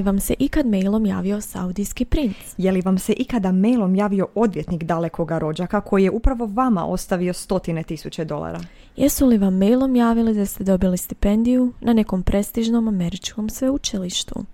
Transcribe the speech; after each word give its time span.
Li 0.00 0.04
vam 0.04 0.20
se 0.20 0.34
ikad 0.38 0.66
mailom 0.66 1.06
javio 1.06 1.40
saudijski 1.40 2.04
princ? 2.04 2.36
Je 2.58 2.72
li 2.72 2.80
vam 2.80 2.98
se 2.98 3.12
ikada 3.12 3.52
mailom 3.52 3.94
javio 3.94 4.26
odvjetnik 4.34 4.84
dalekoga 4.84 5.38
rođaka 5.38 5.80
koji 5.80 6.04
je 6.04 6.10
upravo 6.10 6.46
vama 6.46 6.86
ostavio 6.86 7.32
stotine 7.32 7.82
tisuće 7.82 8.24
dolara? 8.24 8.60
Jesu 8.96 9.26
li 9.26 9.38
vam 9.38 9.54
mailom 9.54 9.96
javili 9.96 10.34
da 10.34 10.46
ste 10.46 10.64
dobili 10.64 10.96
stipendiju 10.96 11.72
na 11.80 11.92
nekom 11.92 12.22
prestižnom 12.22 12.88
američkom 12.88 13.48
sveučilištu? 13.50 14.44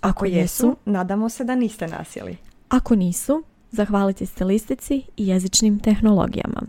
Ako 0.00 0.26
jesu, 0.26 0.76
nadamo 0.84 1.28
se 1.28 1.44
da 1.44 1.54
niste 1.54 1.86
nasjeli. 1.86 2.36
Ako 2.68 2.94
nisu, 2.94 3.42
zahvalite 3.70 4.26
stilistici 4.26 5.02
i 5.16 5.26
jezičnim 5.26 5.78
tehnologijama. 5.78 6.62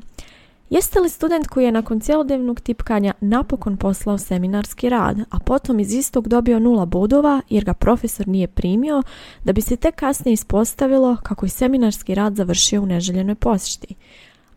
Jeste 0.69 0.99
li 0.99 1.09
student 1.09 1.47
koji 1.47 1.65
je 1.65 1.71
nakon 1.71 1.99
cjelodnevnog 1.99 2.59
tipkanja 2.59 3.13
napokon 3.21 3.77
poslao 3.77 4.17
seminarski 4.17 4.89
rad, 4.89 5.19
a 5.29 5.39
potom 5.39 5.79
iz 5.79 5.93
istog 5.93 6.27
dobio 6.27 6.59
nula 6.59 6.85
bodova 6.85 7.41
jer 7.49 7.63
ga 7.63 7.73
profesor 7.73 8.27
nije 8.27 8.47
primio, 8.47 9.03
da 9.43 9.53
bi 9.53 9.61
se 9.61 9.75
tek 9.75 9.95
kasnije 9.95 10.33
ispostavilo 10.33 11.17
kako 11.23 11.45
je 11.45 11.49
seminarski 11.49 12.15
rad 12.15 12.35
završio 12.35 12.81
u 12.81 12.85
neželjenoj 12.85 13.35
posjeti? 13.35 13.95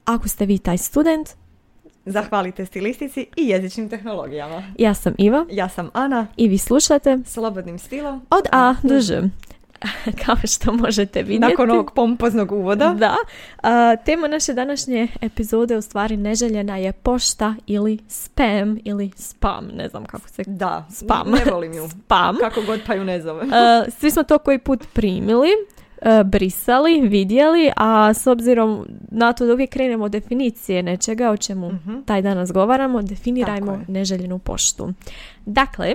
Ako 0.05 0.29
ste 0.29 0.47
vi 0.47 0.59
taj 0.59 0.79
student, 0.79 1.29
Zahvalite 2.07 2.67
stilistici 2.67 3.27
i 3.37 3.49
jezičnim 3.49 3.89
tehnologijama. 3.89 4.63
ja 4.79 4.95
sam 4.95 5.15
Iva 5.19 5.47
Ja 5.51 5.69
sam 5.69 5.91
Ana, 5.93 6.27
i 6.37 6.49
vi 6.49 6.59
slušate 6.59 7.19
slobodnim 7.27 7.79
stilom. 7.79 8.23
od 8.31 8.45
A 8.53 8.75
do 8.83 9.01
Ž. 9.01 9.23
Kao 10.25 10.37
što 10.45 10.73
možete 10.73 11.23
vidjeti. 11.23 11.51
Nakon 11.51 11.71
ovog 11.71 11.93
pompoznog 11.95 12.53
uvoda. 12.53 12.95
Da. 12.99 13.17
A, 13.63 13.97
tema 13.97 14.29
naše 14.29 14.53
današnje 14.53 15.09
epizode 15.21 15.77
u 15.77 15.83
stvari 15.83 16.17
neželjena 16.17 16.77
je 16.77 16.93
pošta 16.93 17.55
ili 17.67 17.99
spam 18.09 18.79
ili 18.85 19.11
spam, 19.17 19.69
ne 19.75 19.89
znam 19.89 20.05
kako 20.05 20.29
se... 20.29 20.43
Da, 20.47 20.87
Spam. 20.91 21.31
ne 21.31 21.53
volim 21.53 21.73
ju. 21.73 21.89
Spam. 21.89 22.37
Kako 22.41 22.63
god 22.63 22.81
pa 22.87 22.95
ju 22.95 23.05
ne 23.05 23.21
zovem. 23.21 23.53
A, 23.53 23.85
svi 23.99 24.11
smo 24.11 24.23
to 24.23 24.39
koji 24.39 24.59
put 24.59 24.87
primili, 24.93 25.49
a, 26.03 26.23
brisali, 26.23 27.01
vidjeli, 27.01 27.71
a 27.77 28.15
s 28.15 28.27
obzirom 28.27 28.87
na 29.11 29.33
to 29.33 29.47
da 29.47 29.53
uvijek 29.53 29.71
krenemo 29.71 30.09
definicije 30.09 30.83
nečega 30.83 31.31
o 31.31 31.37
čemu 31.37 31.71
taj 32.07 32.23
dan 32.23 32.37
razgovaramo, 32.37 33.03
definirajmo 33.03 33.81
neželjenu 33.89 34.39
poštu. 34.39 34.93
Dakle, 35.47 35.95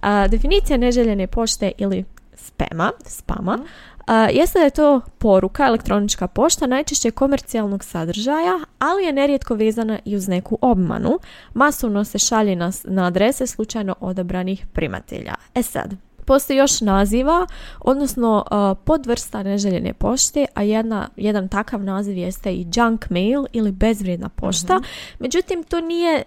a, 0.00 0.28
definicija 0.28 0.76
neželjene 0.76 1.26
pošte 1.26 1.72
ili 1.78 2.04
spema, 2.46 2.92
spama, 3.06 3.58
a, 4.06 4.28
jeste 4.30 4.58
da 4.58 4.64
je 4.64 4.70
to 4.70 5.00
poruka, 5.18 5.66
elektronička 5.66 6.26
pošta, 6.26 6.66
najčešće 6.66 7.10
komercijalnog 7.10 7.84
sadržaja, 7.84 8.58
ali 8.78 9.04
je 9.04 9.12
nerijetko 9.12 9.54
vezana 9.54 9.98
i 10.04 10.16
uz 10.16 10.28
neku 10.28 10.58
obmanu. 10.60 11.18
Masovno 11.54 12.04
se 12.04 12.18
šalje 12.18 12.56
na, 12.56 12.72
na 12.84 13.06
adrese 13.06 13.46
slučajno 13.46 13.96
odabranih 14.00 14.66
primatelja. 14.72 15.34
E 15.54 15.62
sad, 15.62 15.94
Postoji 16.26 16.56
još 16.56 16.80
naziva, 16.80 17.46
odnosno 17.80 18.44
uh, 18.50 18.78
podvrsta 18.84 19.42
neželjene 19.42 19.92
pošte, 19.92 20.46
a 20.54 20.62
jedna, 20.62 21.08
jedan 21.16 21.48
takav 21.48 21.84
naziv 21.84 22.16
jeste 22.16 22.52
i 22.52 22.66
junk 22.74 23.10
mail 23.10 23.44
ili 23.52 23.72
bezvrijedna 23.72 24.28
pošta. 24.28 24.80
Međutim, 25.18 25.64
to 25.64 25.80
nije, 25.80 26.22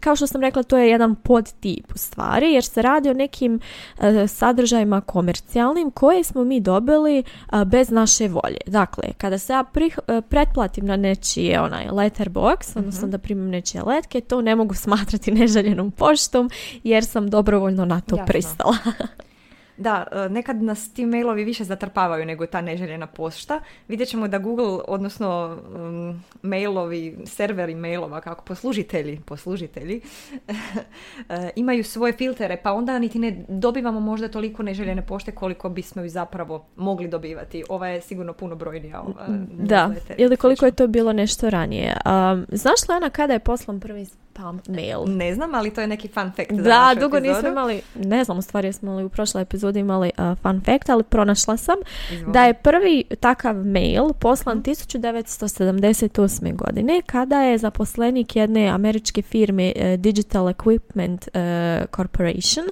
kao 0.00 0.16
što 0.16 0.26
sam 0.26 0.40
rekla, 0.40 0.62
to 0.62 0.78
je 0.78 0.90
jedan 0.90 1.14
podtip 1.14 1.92
u 1.94 1.98
stvari, 1.98 2.52
jer 2.52 2.64
se 2.64 2.82
radi 2.82 3.10
o 3.10 3.14
nekim 3.14 3.60
uh, 3.98 4.04
sadržajima 4.28 5.00
komercijalnim 5.00 5.90
koje 5.90 6.24
smo 6.24 6.44
mi 6.44 6.60
dobili 6.60 7.22
uh, 7.52 7.64
bez 7.64 7.90
naše 7.90 8.28
volje. 8.28 8.58
Dakle, 8.66 9.04
kada 9.18 9.38
se 9.38 9.52
ja 9.52 9.64
prih- 9.74 9.98
uh, 10.08 10.24
pretplatim 10.28 10.86
na 10.86 10.96
nečije 10.96 11.60
onaj 11.60 11.86
letterbox, 11.86 12.78
odnosno 12.78 13.08
da 13.08 13.18
primim 13.18 13.50
nečije 13.50 13.82
letke, 13.82 14.20
to 14.20 14.40
ne 14.40 14.56
mogu 14.56 14.74
smatrati 14.74 15.32
neželjenom 15.40 15.90
poštom 15.90 16.50
jer 16.84 17.04
sam 17.04 17.30
dobrovoljno 17.30 17.84
na 17.84 18.00
to 18.00 18.16
Jasno. 18.16 18.26
pristala. 18.26 18.76
Da, 19.76 20.06
e, 20.12 20.28
nekad 20.28 20.62
nas 20.62 20.92
ti 20.92 21.06
mailovi 21.06 21.44
više 21.44 21.64
zatrpavaju 21.64 22.26
nego 22.26 22.46
ta 22.46 22.60
neželjena 22.60 23.06
pošta. 23.06 23.60
Vidjet 23.88 24.08
ćemo 24.08 24.28
da 24.28 24.38
Google, 24.38 24.80
odnosno 24.88 25.58
um, 25.74 26.22
mailovi, 26.42 27.18
serveri 27.26 27.74
mailova, 27.74 28.20
kako 28.20 28.44
poslužitelji, 28.44 29.20
poslužitelji, 29.20 30.00
e, 31.28 31.50
imaju 31.56 31.84
svoje 31.84 32.12
filtere, 32.12 32.60
pa 32.62 32.72
onda 32.72 32.98
niti 32.98 33.18
ne 33.18 33.44
dobivamo 33.48 34.00
možda 34.00 34.28
toliko 34.28 34.62
neželjene 34.62 35.06
pošte 35.06 35.32
koliko 35.32 35.68
bismo 35.68 36.02
ju 36.02 36.08
zapravo 36.08 36.66
mogli 36.76 37.08
dobivati. 37.08 37.64
Ova 37.68 37.88
je 37.88 38.00
sigurno 38.00 38.32
puno 38.32 38.54
brojnija. 38.54 39.00
Ova, 39.00 39.26
Da, 39.52 39.90
ili 40.16 40.36
koliko 40.36 40.66
je 40.66 40.72
to 40.72 40.86
bilo 40.86 41.12
nešto 41.12 41.50
ranije. 41.50 41.96
Um, 42.06 42.46
znaš 42.52 42.88
li 42.88 42.94
Ana 42.94 43.10
kada 43.10 43.32
je 43.32 43.38
poslan 43.38 43.80
prvi 43.80 44.06
spam 44.32 44.60
mail? 44.68 45.04
Ne 45.06 45.34
znam, 45.34 45.54
ali 45.54 45.70
to 45.70 45.80
je 45.80 45.86
neki 45.86 46.08
fun 46.08 46.32
fact 46.36 46.52
za 46.52 46.62
Da, 46.62 46.88
našu 46.88 47.00
dugo 47.00 47.20
nismo 47.20 47.32
epizodu. 47.32 47.52
imali, 47.52 47.82
ne 47.94 48.24
znam 48.24 48.38
u 48.38 48.42
stvari 48.42 48.68
jesmo 48.68 48.96
li 48.96 49.04
u 49.04 49.08
prošloj 49.08 49.42
epizodi 49.42 49.80
imali 49.80 50.10
uh, 50.18 50.38
fun 50.38 50.60
fact, 50.60 50.88
ali 50.88 51.02
pronašla 51.02 51.56
sam 51.56 51.76
Izvoli. 52.12 52.32
da 52.32 52.44
je 52.44 52.54
prvi 52.54 53.04
takav 53.20 53.56
mail 53.56 54.12
poslan 54.12 54.62
1978. 54.62 56.56
godine 56.56 57.02
kada 57.06 57.42
je 57.42 57.58
zaposlenik 57.58 58.36
jedne 58.36 58.68
američke 58.68 59.22
firme 59.22 59.72
uh, 59.76 59.82
Digital 60.00 60.44
Equipment 60.44 61.28
uh, 61.28 61.86
Corporation. 61.96 62.64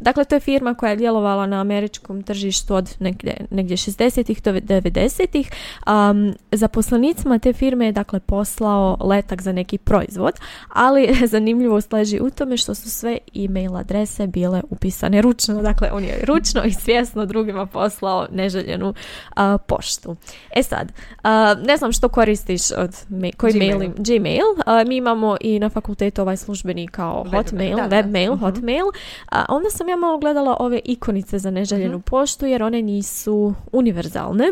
Dakle, 0.00 0.24
to 0.24 0.34
je 0.36 0.40
firma 0.40 0.74
koja 0.74 0.90
je 0.90 0.96
djelovala 0.96 1.46
na 1.46 1.60
američkom 1.60 2.22
tržištu 2.22 2.74
od 2.74 2.96
negdje, 3.00 3.46
negdje 3.50 3.76
60-ih 3.76 4.42
do 4.42 4.52
90-ih. 4.52 5.50
Um, 5.86 6.34
zaposlenicima 6.52 7.38
te 7.38 7.52
firme 7.52 7.86
je 7.86 7.92
dakle 7.92 8.20
poslao 8.20 8.96
letak 9.00 9.42
za 9.42 9.52
neki 9.52 9.78
proizvod, 9.78 10.34
ali 10.68 11.07
zanimljivost 11.26 11.92
leži 11.92 12.20
u 12.20 12.30
tome 12.30 12.56
što 12.56 12.74
su 12.74 12.90
sve 12.90 13.18
e-mail 13.36 13.76
adrese 13.76 14.26
bile 14.26 14.62
upisane 14.70 15.22
ručno. 15.22 15.62
Dakle, 15.62 15.90
on 15.92 16.04
je 16.04 16.20
ručno 16.24 16.64
i 16.64 16.72
svjesno 16.72 17.26
drugima 17.26 17.66
poslao 17.66 18.26
neželjenu 18.32 18.94
a, 19.30 19.58
poštu. 19.58 20.16
E 20.50 20.62
sad, 20.62 20.92
a, 21.22 21.54
ne 21.56 21.76
znam 21.76 21.92
što 21.92 22.08
koristiš 22.08 22.38
od 22.72 22.90
ma- 23.10 23.32
koji 23.32 23.52
Gmail. 23.52 23.78
mail, 23.78 23.90
Gmail. 23.98 24.44
A, 24.66 24.84
mi 24.84 24.96
imamo 24.96 25.36
i 25.40 25.58
na 25.58 25.68
fakultetu 25.68 26.22
ovaj 26.22 26.36
službeni 26.36 26.86
kao 26.88 27.24
Hotmail, 27.26 27.76
da, 27.76 27.82
da. 27.82 27.96
webmail, 27.96 28.32
Mhm. 28.32 28.40
Hotmail. 28.40 28.84
A, 29.28 29.44
onda 29.48 29.70
sam 29.70 29.88
ja 29.88 29.96
malo 29.96 30.18
gledala 30.18 30.56
ove 30.60 30.80
ikonice 30.84 31.38
za 31.38 31.50
neželjenu 31.50 31.92
Mhm. 31.92 32.02
poštu 32.02 32.46
jer 32.46 32.62
one 32.62 32.82
nisu 32.82 33.54
univerzalne. 33.72 34.44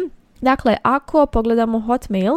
Dakle, 0.47 0.77
ako 0.83 1.27
pogledamo 1.27 1.81
Hotmail, 1.81 2.33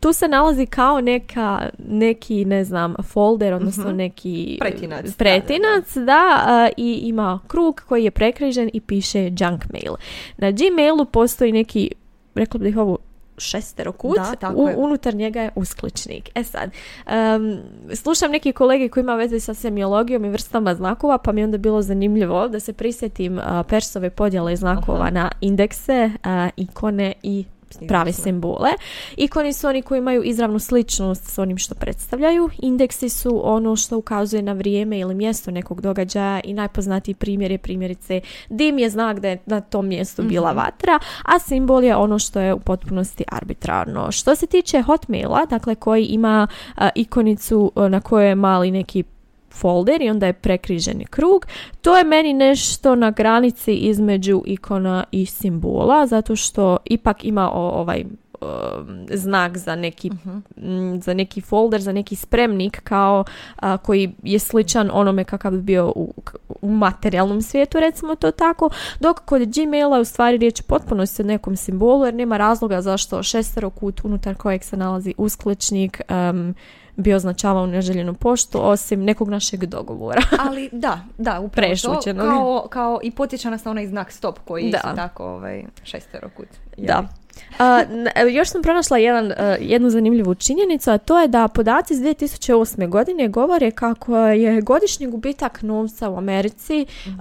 tu 0.00 0.12
se 0.12 0.28
nalazi 0.28 0.66
kao 0.66 1.00
neka, 1.00 1.46
neki, 1.80 2.44
ne 2.44 2.64
znam, 2.64 2.94
folder, 3.04 3.54
odnosno 3.54 3.84
Mhm. 3.84 3.96
neki 3.96 4.56
Pretinac, 4.60 5.04
da, 5.04 5.12
pretinac, 5.16 5.96
da, 5.96 6.12
a, 6.46 6.68
i 6.76 7.00
ima 7.02 7.40
krug 7.46 7.82
koji 7.88 8.04
je 8.04 8.10
prekrižen 8.10 8.70
i 8.72 8.80
piše 8.80 9.20
junk 9.20 9.64
mail. 9.72 9.94
Na 10.38 10.50
Gmailu 10.52 11.04
postoji 11.04 11.52
neki, 11.52 11.90
rekla 12.34 12.60
bih 12.60 12.76
ovo, 12.78 12.98
šesterokut, 13.38 14.16
Da, 14.16 14.34
tako 14.36 14.56
u- 14.56 14.72
unutar 14.76 15.14
njega 15.14 15.40
je 15.40 15.50
uskličnik. 15.54 16.30
E 16.34 16.44
sad, 16.44 16.70
em, 17.06 17.58
slušam 17.94 18.30
neki 18.30 18.52
kolege 18.52 18.88
koji 18.88 19.02
ima 19.02 19.14
veze 19.14 19.40
sa 19.40 19.54
semiologijom 19.54 20.24
i 20.24 20.30
vrstama 20.30 20.74
znakova, 20.74 21.18
pa 21.18 21.32
mi 21.32 21.40
je 21.40 21.44
onda 21.44 21.58
bilo 21.58 21.82
zanimljivo 21.82 22.48
da 22.48 22.60
se 22.60 22.72
prisjetim 22.72 23.38
a, 23.38 23.62
Persove 23.62 24.10
podjele 24.10 24.56
znakova 24.56 25.10
na 25.10 25.30
indekse, 25.40 26.10
a, 26.24 26.48
ikone 26.56 27.12
i 27.22 27.44
prave 27.88 28.12
simbole. 28.12 28.70
Ikoni 29.16 29.52
su 29.52 29.68
oni 29.68 29.82
koji 29.82 29.98
imaju 29.98 30.22
izravnu 30.22 30.58
sličnost 30.58 31.26
s 31.26 31.38
onim 31.38 31.58
što 31.58 31.74
predstavljaju. 31.74 32.50
Indeksi 32.58 33.08
su 33.08 33.40
ono 33.44 33.76
što 33.76 33.98
ukazuje 33.98 34.42
na 34.42 34.52
vrijeme 34.52 34.98
ili 34.98 35.14
mjesto 35.14 35.50
nekog 35.50 35.80
događaja 35.80 36.40
i 36.44 36.54
najpoznatiji 36.54 37.14
primjer 37.14 37.50
je 37.50 37.58
primjerice 37.58 38.20
dim 38.48 38.78
je 38.78 38.90
znak 38.90 39.20
da 39.20 39.28
je 39.28 39.42
na 39.46 39.60
tom 39.60 39.88
mjestu 39.88 40.22
bila 40.22 40.52
vatra, 40.52 40.98
a 41.24 41.38
simbol 41.38 41.84
je 41.84 41.96
ono 41.96 42.18
što 42.18 42.40
je 42.40 42.54
u 42.54 42.60
potpunosti 42.60 43.24
arbitrarno. 43.28 44.12
Što 44.12 44.34
se 44.34 44.46
tiče 44.46 44.82
Hotmaila, 44.82 45.46
dakle 45.50 45.74
koji 45.74 46.04
ima 46.04 46.46
a, 46.76 46.88
ikonicu 46.94 47.72
a, 47.74 47.88
na 47.88 48.00
kojoj 48.00 48.28
je 48.28 48.34
mali 48.34 48.70
neki 48.70 49.04
folder 49.54 50.02
i 50.02 50.10
onda 50.10 50.26
je 50.26 50.32
prekriženi 50.32 51.04
krug. 51.04 51.46
To 51.80 51.96
je 51.96 52.04
meni 52.04 52.32
nešto 52.32 52.94
na 52.94 53.10
granici 53.10 53.74
između 53.74 54.42
ikona 54.46 55.04
i 55.10 55.26
simbola, 55.26 56.06
zato 56.06 56.36
što 56.36 56.76
ipak 56.84 57.24
ima 57.24 57.50
ovaj 57.52 58.04
um, 58.44 59.06
znak 59.10 59.56
za 59.56 59.76
neki, 59.76 60.10
m, 60.56 61.00
za 61.02 61.14
neki 61.14 61.40
folder, 61.40 61.80
za 61.80 61.92
neki 61.92 62.16
spremnik 62.16 62.80
kao 62.80 63.24
a, 63.56 63.76
koji 63.76 64.14
je 64.22 64.38
sličan 64.38 64.90
onome 64.92 65.24
kakav 65.24 65.52
bi 65.52 65.62
bio 65.62 65.92
u, 65.96 66.14
u 66.62 66.68
materijalnom 66.68 67.42
svijetu, 67.42 67.80
recimo 67.80 68.14
to 68.14 68.30
tako, 68.30 68.70
dok 69.00 69.20
kod 69.20 69.42
Gmaila 69.54 69.96
je 69.96 70.02
u 70.02 70.04
stvari 70.04 70.36
riječ 70.36 70.62
potpuno 70.62 71.02
o 71.02 71.22
nekom 71.22 71.56
simbolu 71.56 72.04
jer 72.04 72.14
nema 72.14 72.36
razloga 72.36 72.82
zašto 72.82 73.22
šesterokut 73.22 74.00
unutar 74.04 74.34
kojeg 74.34 74.64
se 74.64 74.76
nalazi 74.76 75.14
uskličnik 75.18 76.00
um, 76.30 76.54
bi 76.96 77.14
označavao 77.14 77.66
neželjenu 77.66 78.14
poštu 78.14 78.58
osim 78.62 79.04
nekog 79.04 79.28
našeg 79.28 79.66
dogovora. 79.66 80.22
Ali 80.48 80.68
da, 80.72 81.00
da, 81.18 81.40
upravo 81.40 81.74
to. 81.82 82.00
Kao, 82.16 82.66
kao 82.70 83.00
i 83.02 83.10
potjeća 83.10 83.50
nas 83.50 83.64
na 83.64 83.70
onaj 83.70 83.86
znak 83.86 84.12
stop 84.12 84.38
koji 84.44 84.70
Da. 84.70 84.94
tako 84.96 85.24
ovaj, 85.24 85.64
šesterokut. 85.84 86.48
Da. 86.76 87.08
Li? 87.58 88.34
još 88.34 88.48
sam 88.48 88.62
pronašla 88.62 88.98
jedan, 88.98 89.32
jednu 89.60 89.90
zanimljivu 89.90 90.34
činjenicu, 90.34 90.90
a 90.90 90.98
to 90.98 91.20
je 91.20 91.28
da 91.28 91.48
podaci 91.48 91.94
iz 91.94 92.00
2008. 92.00 92.88
godine 92.88 93.28
govore 93.28 93.70
kako 93.70 94.16
je 94.16 94.60
godišnji 94.60 95.06
gubitak 95.06 95.62
novca 95.62 96.10
u 96.10 96.16
Americi 96.16 96.86
mhm. 97.06 97.18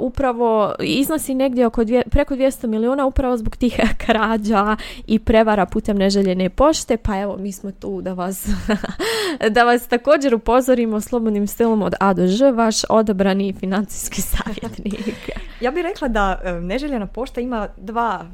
upravo 0.00 0.74
iznosi 0.80 1.34
negdje 1.34 1.66
oko 1.66 1.84
dvije, 1.84 2.02
preko 2.10 2.34
200 2.34 2.66
milijuna 2.66 3.06
upravo 3.06 3.36
zbog 3.36 3.56
tih 3.56 3.80
krađa 4.06 4.76
i 5.06 5.18
prevara 5.18 5.66
putem 5.66 5.96
neželjene 5.96 6.50
pošte, 6.50 6.96
pa 6.96 7.20
evo 7.20 7.36
mi 7.36 7.52
smo 7.52 7.72
tu 7.72 8.02
da 8.02 8.12
vas, 8.12 8.48
da 9.54 9.64
vas 9.64 9.86
također 9.86 10.34
upozorimo 10.34 11.00
slobodnim 11.00 11.46
stilom 11.46 11.82
od 11.82 11.94
A 12.00 12.12
do 12.14 12.26
Ž, 12.26 12.50
vaš 12.50 12.76
odabrani 12.88 13.52
financijski 13.52 14.20
savjetnik. 14.20 15.30
ja 15.60 15.70
bih 15.70 15.82
rekla 15.82 16.08
da 16.08 16.40
neželjena 16.60 17.06
pošta 17.06 17.40
ima 17.40 17.68
dva 17.76 18.24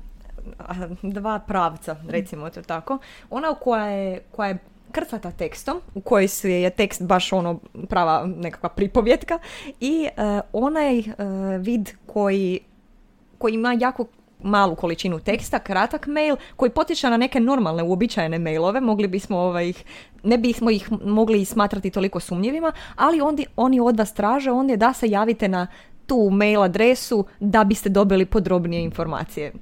dva 1.03 1.39
pravca, 1.39 1.97
recimo 2.09 2.51
to 2.51 2.63
tako. 2.63 2.99
Ona 3.31 3.55
koja 3.55 3.87
je, 3.87 4.21
koja 4.31 4.49
je 4.49 4.59
krcata 4.93 5.31
tekstom, 5.31 5.81
u 5.95 6.01
kojoj 6.01 6.29
je 6.43 6.71
tekst 6.71 7.03
baš 7.03 7.33
ono 7.33 7.59
prava 7.89 8.27
nekakva 8.27 8.69
pripovjetka 8.69 9.39
i 9.81 10.09
uh, 10.17 10.41
onaj 10.53 10.99
uh, 10.99 11.05
vid 11.61 11.91
koji, 12.07 12.61
koji 13.39 13.55
ima 13.55 13.77
jako 13.81 14.07
malu 14.43 14.75
količinu 14.75 15.21
teksta, 15.21 15.59
kratak 15.59 16.07
mail, 16.07 16.37
koji 16.57 16.71
potiče 16.71 17.11
na 17.11 17.17
neke 17.17 17.41
normalne, 17.41 17.83
uobičajene 17.83 18.39
mailove, 18.39 18.81
mogli 18.81 19.09
bismo 19.09 19.39
ovaj, 19.39 19.73
ne 20.23 20.39
bismo 20.39 20.71
ih 20.71 20.89
mogli 21.05 21.45
smatrati 21.45 21.91
toliko 21.91 22.21
sumnjivima, 22.21 22.73
ali 22.97 23.21
oni, 23.21 23.47
oni 23.57 23.81
od 23.81 23.99
vas 23.99 24.15
traže 24.15 24.51
je 24.69 24.77
da 24.77 24.93
se 24.93 25.11
javite 25.11 25.49
na 25.49 25.67
tu 26.07 26.31
mail 26.31 26.63
adresu 26.63 27.25
da 27.41 27.65
biste 27.65 27.89
dobili 27.89 28.27
podrobnije 28.27 28.83
informacije. 28.83 29.53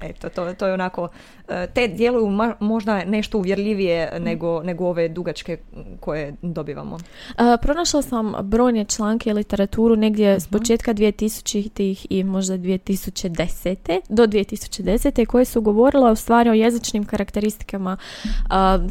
Eto, 0.00 0.28
to, 0.28 0.54
to 0.54 0.66
je 0.66 0.74
onako 0.74 1.08
E, 1.50 1.66
te 1.66 1.88
djeluju 1.88 2.30
možda 2.60 3.04
nešto 3.04 3.38
uvjerljivije 3.38 4.18
nego, 4.20 4.62
nego 4.62 4.86
ove 4.86 5.08
dugačke 5.08 5.58
koje 6.00 6.34
dobivamo. 6.42 6.98
E, 7.38 7.56
pronašla 7.62 8.02
sam 8.02 8.34
brojne 8.42 8.84
članke 8.84 9.30
i 9.30 9.32
literaturu 9.32 9.96
negdje 9.96 10.40
s 10.40 10.50
mhm. 10.50 10.58
početka 10.58 10.94
2000-ih 10.94 12.06
i 12.10 12.24
možda 12.24 12.54
2010. 12.54 14.00
do 14.08 14.26
2010. 14.26 15.26
koje 15.26 15.44
su 15.44 15.60
govorile 15.60 16.12
u 16.12 16.16
stvari 16.16 16.50
o 16.50 16.54
jezičnim 16.54 17.04
karakteristikama 17.04 17.96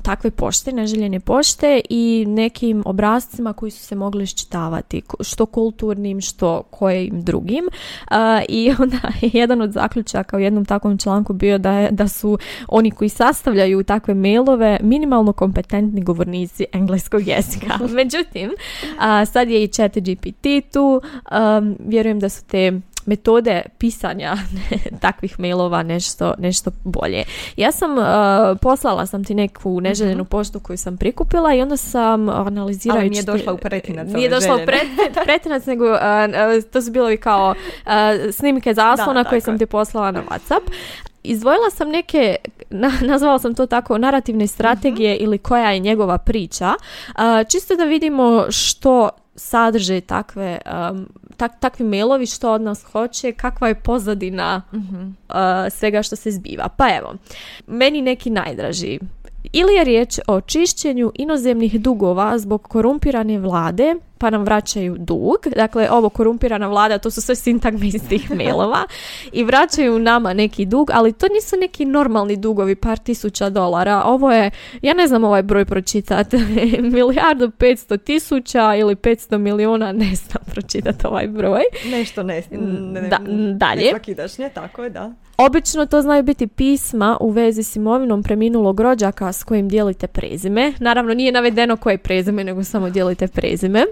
takve 0.03 0.31
pošte, 0.31 0.71
neželjene 0.71 1.19
pošte 1.19 1.81
i 1.89 2.25
nekim 2.27 2.83
obrazcima 2.85 3.53
koji 3.53 3.71
su 3.71 3.83
se 3.83 3.95
mogli 3.95 4.23
iščitavati, 4.23 5.01
što 5.19 5.45
kulturnim, 5.45 6.21
što 6.21 6.63
kojim 6.63 7.21
drugim. 7.21 7.63
I 8.49 8.71
onda 8.81 8.97
jedan 9.21 9.61
od 9.61 9.71
zaključaka 9.71 10.37
u 10.37 10.39
jednom 10.39 10.65
takvom 10.65 10.97
članku 10.99 11.33
bio 11.33 11.57
da, 11.57 11.71
je, 11.71 11.91
da 11.91 12.07
su 12.07 12.37
oni 12.67 12.91
koji 12.91 13.09
sastavljaju 13.09 13.83
takve 13.83 14.13
mailove 14.13 14.79
minimalno 14.81 15.33
kompetentni 15.33 16.01
govornici 16.01 16.65
engleskog 16.73 17.27
jezika. 17.27 17.79
Međutim, 17.99 18.51
a, 18.99 19.25
sad 19.25 19.49
je 19.49 19.63
i 19.63 19.67
chat 19.67 19.97
GPT 19.97 20.73
tu, 20.73 21.01
vjerujem 21.79 22.19
da 22.19 22.29
su 22.29 22.45
te 22.45 22.81
metode 23.09 23.61
pisanja 23.77 24.35
takvih 25.01 25.39
mailova 25.39 25.83
nešto, 25.83 26.33
nešto 26.37 26.71
bolje. 26.83 27.23
Ja 27.57 27.71
sam, 27.71 27.89
poslala 28.61 29.05
sam 29.05 29.23
ti 29.23 29.35
neku 29.35 29.81
neželjenu 29.81 30.23
mhm. 30.23 30.29
poštu 30.29 30.59
koju 30.59 30.77
sam 30.77 30.97
prikupila 30.97 31.53
i 31.53 31.61
onda 31.61 31.77
sam 31.77 32.29
analizirajući... 32.29 32.99
Ali 32.99 33.09
nije 33.09 33.23
došla 33.23 33.53
u 33.53 33.57
pretinac. 33.57 34.07
Nije 34.07 34.29
došla 34.29 34.55
u 34.55 34.59
pretinac, 35.25 35.65
nego 35.65 35.85
to 36.71 36.81
su 36.81 36.91
bilo 36.91 37.11
i 37.11 37.17
kao 37.17 37.55
snimke 38.31 38.73
zaslona 38.73 39.23
koje 39.23 39.41
sam 39.41 39.59
ti 39.59 39.65
poslala 39.65 40.11
na 40.11 40.23
Whatsapp 40.23 40.71
izdvojila 41.23 41.69
sam 41.69 41.89
neke, 41.89 42.35
nazvala 43.11 43.39
sam 43.39 43.55
to 43.55 43.65
tako, 43.65 43.97
narativne 43.97 44.47
strategije 44.47 45.15
mhm. 45.15 45.23
ili 45.23 45.37
koja 45.37 45.71
je 45.71 45.79
njegova 45.79 46.17
priča, 46.17 46.73
čisto 47.51 47.75
da 47.75 47.83
vidimo 47.83 48.45
što 48.49 49.09
sadrže 49.35 50.01
takve, 50.01 50.57
takvi 51.47 51.85
mailovi, 51.85 52.25
što 52.25 52.51
od 52.51 52.61
nas 52.61 52.83
hoće, 52.83 53.31
kakva 53.31 53.67
je 53.67 53.75
pozadina 53.75 54.61
mhm. 54.73 55.09
svega 55.69 56.03
što 56.03 56.15
se 56.15 56.31
zbiva. 56.31 56.67
Pa 56.77 56.95
evo, 56.97 57.13
meni 57.67 58.01
neki 58.01 58.29
najdraži. 58.29 58.99
Ili 59.53 59.73
je 59.73 59.83
riječ 59.83 60.19
o 60.27 60.41
čišćenju 60.41 61.11
inozemnih 61.15 61.81
dugova 61.81 62.39
zbog 62.39 62.61
korumpirane 62.61 63.39
vlade, 63.39 63.95
pa 64.19 64.29
nam 64.29 64.43
vraćaju 64.43 64.95
dug. 64.97 65.37
Dakle, 65.55 65.89
ovo 65.91 66.09
korumpirana 66.09 66.67
vlada, 66.67 66.97
to 66.97 67.11
su 67.11 67.21
sve 67.21 67.35
sintagme 67.35 67.87
iz 67.87 68.09
tih 68.09 68.31
mailova 68.37 68.85
i 69.31 69.43
vraćaju 69.43 69.99
nama 69.99 70.33
neki 70.33 70.65
dug, 70.65 70.89
ali 70.93 71.13
to 71.13 71.27
nisu 71.33 71.55
neki 71.57 71.85
normalni 71.85 72.35
dugovi, 72.37 72.75
par 72.75 72.97
tisuća 72.97 73.49
dolara. 73.49 74.03
Ovo 74.05 74.31
je, 74.31 74.51
ja 74.81 74.93
ne 74.93 75.07
znam 75.07 75.23
ovaj 75.23 75.43
broj 75.43 75.65
pročitati, 75.65 76.37
milijardu 76.93 77.51
petsto 77.51 77.97
tisuća 77.97 78.75
ili 78.75 78.95
petsto 78.95 79.37
milijuna, 79.37 79.91
ne 79.91 80.15
znam 80.15 80.43
pročitati 80.51 81.07
ovaj 81.07 81.27
broj. 81.27 81.61
Nešto 81.91 82.23
ne, 82.23 82.43
ne, 82.51 83.01
da, 83.01 83.19
dalje. 83.53 83.91
Ne 84.37 84.49
tako 84.49 84.83
je, 84.83 84.89
da. 84.89 85.13
Obično 85.37 85.85
to 85.85 86.01
znaju 86.01 86.23
biti 86.23 86.47
pisma 86.47 87.17
u 87.19 87.29
vezi 87.29 87.63
s 87.63 87.75
imovinom 87.75 88.23
preminulog 88.23 88.79
rođaka 88.79 89.33
s 89.33 89.43
kojim 89.43 89.69
dijelite 89.69 90.07
prezime. 90.07 90.73
Naravno 90.79 91.13
nije 91.13 91.31
navedeno 91.31 91.77
koje 91.77 91.97
prezime, 91.97 92.43
nego 92.43 92.63
samo 92.63 92.89
dijelite 92.89 93.27
prezime. 93.27 93.85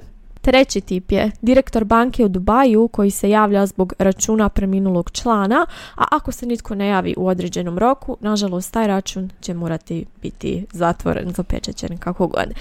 Treći 0.48 0.82
tip 0.82 1.12
je 1.12 1.32
direktor 1.42 1.84
banke 1.84 2.26
u 2.26 2.28
Dubaju 2.28 2.88
koji 2.88 3.12
se 3.12 3.30
javlja 3.30 3.66
zbog 3.66 3.94
računa 4.00 4.50
preminulog 4.50 5.12
člana, 5.12 5.66
a 5.96 6.04
ako 6.12 6.32
se 6.32 6.46
nitko 6.46 6.76
ne 6.76 6.88
javi 6.88 7.14
u 7.18 7.28
određenom 7.28 7.78
roku, 7.78 8.18
nažalost 8.20 8.74
taj 8.74 8.88
račun 8.88 9.30
će 9.42 9.54
morati 9.54 10.06
biti 10.22 10.66
zatvoren, 10.72 11.32
zapečećen, 11.32 11.98
kako 11.98 12.28
god. 12.28 12.54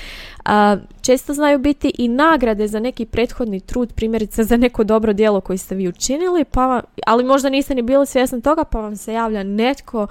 često 1.00 1.34
znaju 1.34 1.58
biti 1.58 1.92
i 1.98 2.08
nagrade 2.08 2.68
za 2.68 2.80
neki 2.80 3.04
prethodni 3.04 3.60
trud, 3.60 3.92
primjerice 3.92 4.44
za 4.44 4.56
neko 4.56 4.84
dobro 4.84 5.12
djelo 5.12 5.40
koji 5.40 5.58
ste 5.58 5.74
vi 5.74 5.88
učinili, 5.88 6.44
pa, 6.44 6.82
ali 7.06 7.24
možda 7.24 7.48
niste 7.48 7.74
ni 7.74 7.82
bili 7.82 8.06
svjesni 8.06 8.42
toga, 8.42 8.64
pa 8.64 8.80
vam 8.80 8.96
se 8.96 9.12
javlja 9.12 9.42
netko 9.42 10.06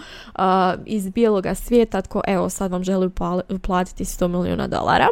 iz 0.86 1.10
bijeloga 1.10 1.56
svijeta 1.56 2.02
tko 2.02 2.22
evo 2.28 2.50
sad 2.50 2.72
vam 2.72 2.84
želi 2.84 3.10
uplatiti 3.50 4.04
100 4.04 4.28
milijuna 4.28 4.68
dolara. 4.68 5.08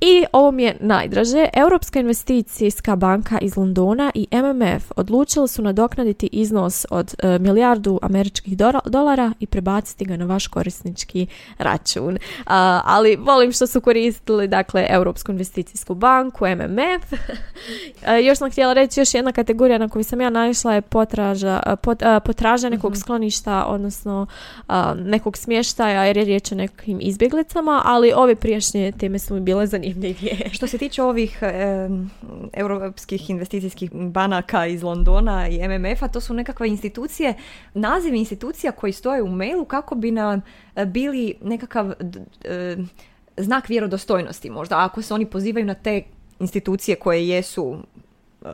I 0.00 0.24
ovo 0.32 0.50
mi 0.50 0.62
je 0.62 0.76
najdraže. 0.80 1.46
Europska 1.92 2.00
investicijska 2.00 2.96
banka 2.96 3.38
iz 3.38 3.56
Londona 3.56 4.10
i 4.14 4.26
MMF 4.32 4.92
odlučili 4.96 5.48
su 5.48 5.62
nadoknaditi 5.62 6.28
iznos 6.32 6.86
od 6.90 7.14
e, 7.18 7.38
milijardu 7.38 7.98
američkih 8.02 8.56
dolara 8.84 9.32
i 9.40 9.46
prebaciti 9.46 10.04
ga 10.04 10.16
na 10.16 10.24
vaš 10.24 10.46
korisnički 10.46 11.26
račun. 11.58 12.18
ali 12.84 13.16
volim 13.16 13.52
što 13.52 13.66
su 13.66 13.80
koristili 13.80 14.48
dakle 14.48 14.86
Europsku 14.90 15.32
investicijsku 15.32 15.94
banku, 15.94 16.46
MMF. 16.46 17.12
E, 18.06 18.22
još 18.22 18.38
sam 18.38 18.50
htjela 18.50 18.72
reći 18.72 19.00
još 19.00 19.14
jedna 19.14 19.32
kategorija 19.32 19.78
na 19.78 19.88
koju 19.88 20.04
sam 20.04 20.20
ja 20.20 20.30
naišla 20.30 20.74
je 20.74 20.80
potraža, 20.80 21.76
pot, 21.82 22.02
potraža 22.24 22.68
nekog 22.68 22.92
mhm. 22.92 23.00
skloništa, 23.00 23.64
odnosno 23.66 24.26
nekog 24.96 25.36
smještaja 25.36 26.04
jer 26.04 26.16
je 26.16 26.24
riječ 26.24 26.52
o 26.52 26.54
nekim 26.54 26.98
izbjeglicama, 27.02 27.82
ali 27.84 28.12
ove 28.16 28.34
prijašnje 28.34 28.92
teme 28.92 29.18
su 29.18 29.34
mi 29.34 29.40
bile 29.40 29.66
zanimljive 29.66 30.50
Što 30.52 30.66
se 30.66 30.78
tiče 30.78 31.02
ovih 31.02 31.38
e, 31.42 31.81
europskih 32.52 33.30
investicijskih 33.30 33.90
banaka 33.92 34.66
iz 34.66 34.82
Londona 34.82 35.48
i 35.48 35.68
MMF-a, 35.68 36.08
to 36.08 36.20
su 36.20 36.34
nekakve 36.34 36.68
institucije, 36.68 37.34
nazivi 37.74 38.18
institucija 38.18 38.72
koji 38.72 38.92
stoje 38.92 39.22
u 39.22 39.28
mailu 39.28 39.64
kako 39.64 39.94
bi 39.94 40.10
nam 40.10 40.42
e, 40.76 40.86
bili 40.86 41.34
nekakav 41.42 41.92
e, 42.44 42.76
znak 43.36 43.68
vjerodostojnosti 43.68 44.50
možda. 44.50 44.84
Ako 44.84 45.02
se 45.02 45.14
oni 45.14 45.26
pozivaju 45.26 45.66
na 45.66 45.74
te 45.74 46.02
institucije 46.40 46.96
koje 46.96 47.28
jesu 47.28 47.76
e, 48.42 48.48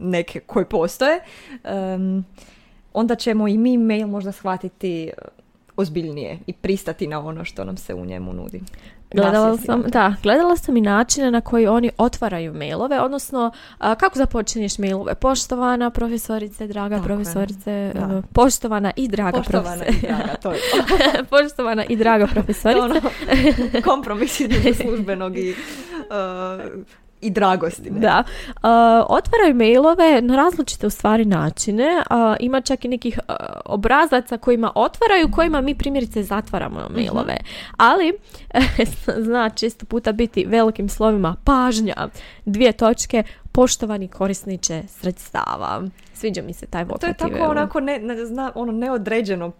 neke 0.00 0.40
koje 0.40 0.64
postoje, 0.64 1.20
onda 2.92 3.14
ćemo 3.14 3.48
i 3.48 3.58
mi 3.58 3.78
mail 3.78 4.06
možda 4.06 4.32
shvatiti 4.32 5.10
ozbiljnije 5.76 6.38
i 6.46 6.52
pristati 6.52 7.06
na 7.06 7.26
ono 7.26 7.44
što 7.44 7.64
nam 7.64 7.76
se 7.76 7.94
u 7.94 8.04
njemu 8.04 8.32
nudi. 8.32 8.60
Gledala 9.14 9.56
sam, 9.56 9.82
da, 9.82 10.14
gledala 10.22 10.56
sam 10.56 10.76
i 10.76 10.80
načine 10.80 11.30
na 11.30 11.40
koji 11.40 11.66
oni 11.66 11.90
otvaraju 11.98 12.54
mailove, 12.54 13.00
odnosno 13.00 13.52
kako 13.78 14.18
započinješ 14.18 14.78
mailove? 14.78 15.14
Poštovana 15.14 15.90
profesorice, 15.90 16.66
draga 16.66 17.00
profesorice, 17.04 17.70
e, 17.70 17.92
poštovana 18.32 18.92
i 18.96 19.08
draga 19.08 19.38
poštovana 19.38 19.84
i 19.86 20.00
draga, 20.00 20.34
to 20.42 20.52
je 20.52 20.60
poštovana 21.30 21.84
i 21.84 21.96
draga 21.96 22.26
profesorice. 22.34 22.80
ono, 22.80 23.00
kompromis 23.84 24.40
službenog 24.82 25.38
i 25.38 25.50
uh, 25.50 26.84
i 27.22 27.30
dragosti. 27.30 27.90
Da. 27.90 28.24
Uh, 28.46 28.62
otvaraju 29.08 29.54
mailove 29.54 30.20
na 30.22 30.36
različite 30.36 30.86
u 30.86 30.90
stvari 30.90 31.24
načine. 31.24 32.02
Uh, 32.10 32.36
ima 32.40 32.60
čak 32.60 32.84
i 32.84 32.88
nekih 32.88 33.18
uh, 33.28 33.34
obrazaca 33.64 34.38
kojima 34.38 34.72
otvaraju, 34.74 35.30
kojima 35.30 35.60
mi 35.60 35.74
primjerice 35.74 36.22
zatvaramo 36.22 36.80
mhm. 36.80 36.94
mailove. 36.94 37.36
Ali, 37.76 38.12
zna 39.26 39.50
često 39.50 39.86
puta 39.86 40.12
biti 40.12 40.44
velikim 40.44 40.88
slovima 40.88 41.36
pažnja, 41.44 42.08
dvije 42.44 42.72
točke, 42.72 43.22
poštovani 43.52 44.08
korisniče 44.08 44.82
sredstava. 44.88 45.82
Sviđa 46.14 46.42
mi 46.42 46.52
se 46.52 46.66
taj 46.66 46.84
vokativ. 46.84 47.00
To 47.00 47.06
je 47.26 47.32
tako 47.32 47.50
onako 47.50 47.80
ne, 47.80 47.98
ne, 47.98 48.26
zna, 48.26 48.52
ono 48.54 48.72
neodređeno, 48.72 49.52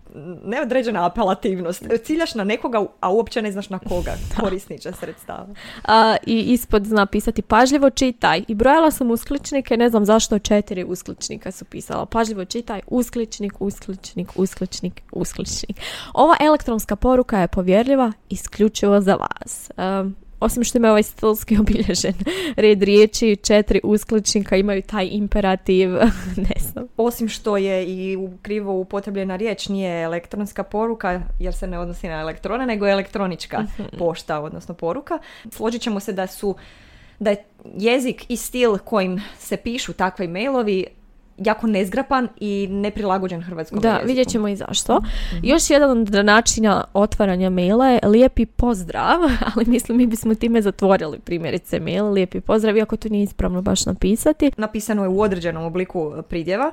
neodređena 0.44 1.06
apelativnost. 1.06 1.84
Ciljaš 2.04 2.34
na 2.34 2.44
nekoga, 2.44 2.86
a 3.00 3.12
uopće 3.12 3.42
ne 3.42 3.52
znaš 3.52 3.70
na 3.70 3.78
koga 3.78 4.14
korisniče 4.40 4.92
sredstava. 4.92 5.46
A, 5.84 6.16
I 6.26 6.40
ispod 6.40 6.86
zna 6.86 7.06
pisati 7.06 7.42
pažljivo 7.42 7.90
čitaj. 7.90 8.44
I 8.48 8.54
brojala 8.54 8.90
sam 8.90 9.10
uskličnike, 9.10 9.76
ne 9.76 9.88
znam 9.88 10.04
zašto 10.04 10.38
četiri 10.38 10.84
uskličnika 10.84 11.50
su 11.50 11.64
pisala. 11.64 12.06
Pažljivo 12.06 12.44
čitaj, 12.44 12.80
uskličnik, 12.86 13.52
uskličnik, 13.60 14.28
uskličnik, 14.36 15.02
uskličnik. 15.12 15.76
Ova 16.14 16.36
elektronska 16.40 16.96
poruka 16.96 17.38
je 17.40 17.48
povjerljiva 17.48 18.12
isključivo 18.28 19.00
za 19.00 19.14
vas 19.14 19.70
osim 20.42 20.64
što 20.64 20.78
ima 20.78 20.88
ovaj 20.88 21.02
stilski 21.02 21.58
obilježen 21.62 22.14
red 22.56 22.82
riječi, 22.82 23.36
četiri 23.36 23.80
uskličnika 23.84 24.56
imaju 24.56 24.82
taj 24.82 25.08
imperativ, 25.12 25.90
ne 26.48 26.60
znam. 26.60 26.86
Osim 26.96 27.28
što 27.28 27.56
je 27.56 27.84
i 27.86 28.18
krivo 28.42 28.72
upotrebljena 28.72 29.36
riječ, 29.36 29.68
nije 29.68 30.02
elektronska 30.02 30.62
poruka, 30.62 31.20
jer 31.40 31.54
se 31.54 31.66
ne 31.66 31.78
odnosi 31.78 32.08
na 32.08 32.20
elektrone, 32.20 32.66
nego 32.66 32.86
je 32.86 32.92
elektronička 32.92 33.60
mhm. 33.60 33.98
pošta, 33.98 34.40
odnosno 34.40 34.74
poruka. 34.74 35.18
Složit 35.50 35.82
ćemo 35.82 36.00
se 36.00 36.12
da 36.12 36.26
su 36.26 36.56
da 37.18 37.30
je 37.30 37.44
jezik 37.78 38.24
i 38.28 38.36
stil 38.36 38.78
kojim 38.78 39.20
se 39.38 39.56
pišu 39.56 39.92
takvi 39.92 40.28
mailovi 40.28 40.86
jako 41.46 41.66
nezgrapan 41.66 42.28
i 42.40 42.68
neprilagođen 42.70 43.42
hrvatskom 43.42 43.80
da, 43.80 43.88
jeziku. 43.88 44.06
vidjet 44.06 44.28
ćemo 44.28 44.48
i 44.48 44.56
zašto. 44.56 44.98
mm 44.98 45.36
Još 45.42 45.70
jedan 45.70 45.90
od 45.90 46.24
načina 46.24 46.84
otvaranja 46.92 47.50
maila 47.50 47.88
je 47.88 48.00
lijepi 48.02 48.46
pozdrav, 48.46 49.18
ali 49.54 49.64
mislim 49.66 49.98
mi 49.98 50.06
bismo 50.06 50.34
time 50.34 50.62
zatvorili 50.62 51.18
primjerice 51.18 51.80
mail, 51.80 52.12
lijepi 52.12 52.40
pozdrav, 52.40 52.76
iako 52.76 52.96
to 52.96 53.08
nije 53.08 53.22
ispravno 53.22 53.62
baš 53.62 53.86
napisati. 53.86 54.50
Napisano 54.56 55.02
je 55.02 55.08
u 55.08 55.20
određenom 55.20 55.64
obliku 55.64 56.12
pridjeva. 56.28 56.72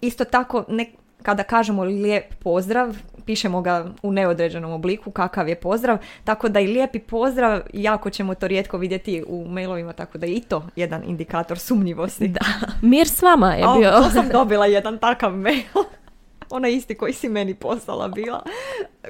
isto 0.00 0.24
tako, 0.24 0.64
ne, 0.68 0.86
kada 1.22 1.42
kažemo 1.42 1.84
lijep 1.84 2.34
pozdrav, 2.34 2.96
pišemo 3.26 3.60
ga 3.60 3.86
u 4.02 4.12
neodređenom 4.12 4.72
obliku, 4.72 5.10
kakav 5.10 5.48
je 5.48 5.54
pozdrav, 5.54 5.98
tako 6.24 6.48
da 6.48 6.60
i 6.60 6.66
lijepi 6.66 6.98
pozdrav, 6.98 7.60
jako 7.72 8.10
ćemo 8.10 8.34
to 8.34 8.48
rijetko 8.48 8.78
vidjeti 8.78 9.24
u 9.28 9.48
mailovima, 9.48 9.92
tako 9.92 10.18
da 10.18 10.26
je 10.26 10.32
i 10.32 10.40
to 10.40 10.66
jedan 10.76 11.02
indikator 11.06 11.58
sumnjivosti. 11.58 12.28
Da, 12.28 12.40
mir 12.82 13.08
s 13.08 13.22
vama 13.22 13.54
je 13.54 13.64
bio. 13.78 13.90
to 13.90 14.10
sam 14.10 14.28
dobila 14.28 14.66
jedan 14.66 14.98
takav 14.98 15.32
mail. 15.32 15.84
Ona 16.50 16.68
isti 16.68 16.94
koji 16.94 17.12
si 17.12 17.28
meni 17.28 17.54
poslala 17.54 18.08
bila. 18.08 18.42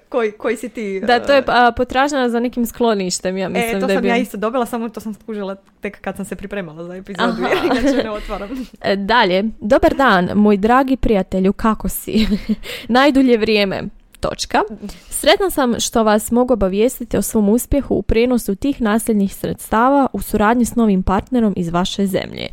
Koji, 0.09 0.33
koji 0.33 0.57
si 0.57 0.69
ti... 0.69 1.01
Da, 1.01 1.21
to 1.21 1.33
je 1.33 1.43
potražena 1.77 2.29
za 2.29 2.41
nekim 2.41 2.67
skloništem, 2.67 3.37
ja 3.37 3.49
mislim. 3.49 3.77
E, 3.77 3.81
to 3.81 3.89
sam 3.89 4.05
ja 4.05 4.17
isto 4.17 4.37
dobila, 4.37 4.67
samo 4.67 4.89
to 4.89 5.01
sam 5.01 5.15
skužila 5.15 5.57
tek 5.81 6.01
kad 6.01 6.17
sam 6.17 6.25
se 6.25 6.37
pripremala 6.37 6.85
za 6.85 6.97
epizodu, 6.97 7.43
jer 7.85 8.05
ne 8.05 8.11
otvaram. 8.11 8.49
E, 8.81 8.97
dalje, 8.97 9.45
dobar 9.61 9.95
dan, 9.95 10.31
moj 10.35 10.57
dragi 10.57 10.97
prijatelju, 10.97 11.53
kako 11.53 11.89
si? 11.89 12.27
Najdulje 12.89 13.39
vrijeme. 13.39 13.83
Točka. 14.21 14.63
Sretna 15.11 15.51
sam 15.51 15.81
što 15.81 16.03
vas 16.03 16.31
mogu 16.31 16.53
obavijestiti 16.53 17.17
o 17.17 17.23
svom 17.23 17.49
uspjehu 17.49 17.95
u 17.95 18.03
prijenosu 18.03 18.55
tih 18.55 18.81
nasljednih 18.81 19.35
sredstava 19.35 20.07
u 20.13 20.23
suradnji 20.23 20.65
s 20.65 20.75
novim 20.75 21.03
partnerom 21.03 21.55
iz 21.57 21.69
vaše 21.69 22.07
zemlje. 22.07 22.49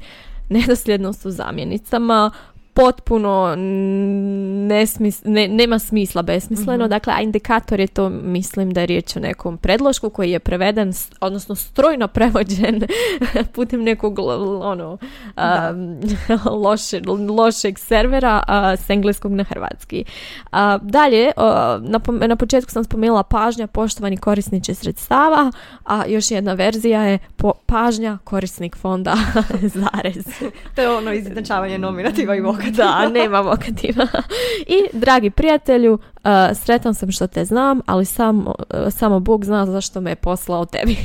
Nedosljednost 0.50 1.25
u 1.25 1.32
zamjenicama, 1.32 2.32
potpuno 2.74 3.56
nesmis, 4.68 5.22
ne, 5.25 5.48
nema 5.48 5.80
smisla 5.80 6.22
besmisleno. 6.22 6.86
mm 6.86 6.89
Dakle, 6.89 7.13
a 7.13 7.22
indikator 7.22 7.80
je 7.80 7.88
to, 7.88 8.10
mislim 8.10 8.74
da 8.74 8.82
je 8.82 8.88
riječ 8.88 9.15
o 9.15 9.20
nekom 9.20 9.58
predlošku 9.58 10.10
koji 10.10 10.32
je 10.32 10.39
preveden, 10.39 10.94
odnosno 11.22 11.56
strojno 11.56 12.08
prevođen 12.08 12.84
putem 13.56 13.84
nekog 13.84 14.20
ono, 14.62 14.98
loše, 16.63 17.01
lošeg 17.30 17.80
servera 17.80 18.44
s 18.77 18.89
engleskog 18.89 19.32
na 19.32 19.44
hrvatski. 19.44 20.06
A, 20.51 20.77
dalje, 20.82 21.32
na, 21.82 22.27
na 22.27 22.36
početku 22.36 22.72
sam 22.72 22.84
spomenula 22.84 23.24
pažnja 23.24 23.68
poštovani 23.68 24.18
korisniče 24.18 24.74
sredstava, 24.74 25.51
a 25.86 26.06
još 26.08 26.32
jedna 26.32 26.53
verzija 26.53 27.03
je 27.03 27.20
po, 27.36 27.53
pažnja 27.65 28.18
korisnik 28.24 28.75
fonda 28.75 29.15
zarez. 29.75 30.25
to 30.75 30.82
je 30.82 30.89
ono 30.89 31.13
izjednačavanje 31.13 31.77
nominativa 31.77 32.36
i 32.36 32.42
da, 32.72 33.10
nema 33.10 33.39
vokativa. 33.39 34.08
I, 34.67 34.98
dragi 34.98 35.29
prijatelju, 35.29 35.93
uh, 35.93 36.58
sretan 36.63 36.93
sam 36.93 37.12
što 37.12 37.27
te 37.27 37.46
znam, 37.46 37.82
ali 37.86 38.05
sam, 38.05 38.48
uh, 38.48 38.53
samo 38.91 39.20
Bog 39.20 39.46
zna 39.46 39.65
zašto 39.65 40.01
me 40.01 40.12
je 40.12 40.15
poslao 40.15 40.65
tebi. 40.65 40.98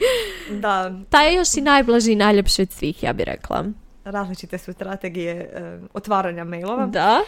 da. 0.62 0.92
Taj 1.10 1.28
je 1.28 1.34
još 1.34 1.56
i 1.56 1.60
najblaži 1.60 2.12
i 2.12 2.16
najljepši 2.16 2.62
od 2.62 2.70
svih, 2.70 3.02
ja 3.02 3.12
bih 3.12 3.26
rekla. 3.26 3.64
Različite 4.04 4.58
su 4.58 4.72
strategije 4.72 5.50
uh, 5.80 5.88
otvaranja 5.94 6.44
mailova. 6.44 6.86
Da. 6.86 7.20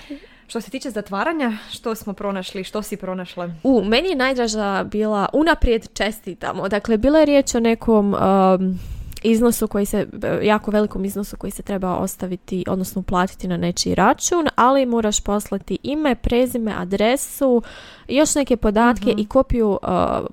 Što 0.46 0.60
se 0.60 0.70
tiče 0.70 0.90
zatvaranja, 0.90 1.52
što 1.70 1.94
smo 1.94 2.12
pronašli, 2.12 2.64
što 2.64 2.82
si 2.82 2.96
pronašla? 2.96 3.50
U, 3.62 3.82
meni 3.84 4.08
je 4.08 4.16
najdraža 4.16 4.84
bila 4.84 5.28
unaprijed 5.32 5.88
čestitamo. 5.94 6.68
Dakle, 6.68 6.96
bila 6.96 7.18
je 7.18 7.26
riječ 7.26 7.54
o 7.54 7.60
nekom... 7.60 8.14
Um, 8.14 8.78
iznosu 9.22 9.68
koji 9.68 9.86
se, 9.86 10.06
jako 10.42 10.70
velikom 10.70 11.04
iznosu 11.04 11.36
koji 11.36 11.50
se 11.50 11.62
treba 11.62 11.96
ostaviti, 11.96 12.64
odnosno 12.68 13.00
uplatiti 13.00 13.48
na 13.48 13.56
nečiji 13.56 13.94
račun, 13.94 14.48
ali 14.56 14.86
moraš 14.86 15.20
poslati 15.20 15.78
ime, 15.82 16.14
prezime, 16.14 16.74
adresu, 16.78 17.62
još 18.08 18.34
neke 18.34 18.56
podatke 18.56 19.10
mhm. 19.10 19.18
i 19.18 19.26
kopiju 19.26 19.78
uh, 19.82 20.26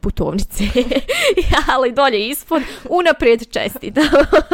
putovnice. 0.00 0.64
ali 1.74 1.92
dolje 1.92 2.28
ispod 2.28 2.62
unaprijed 2.90 3.48
čestita. 3.50 4.00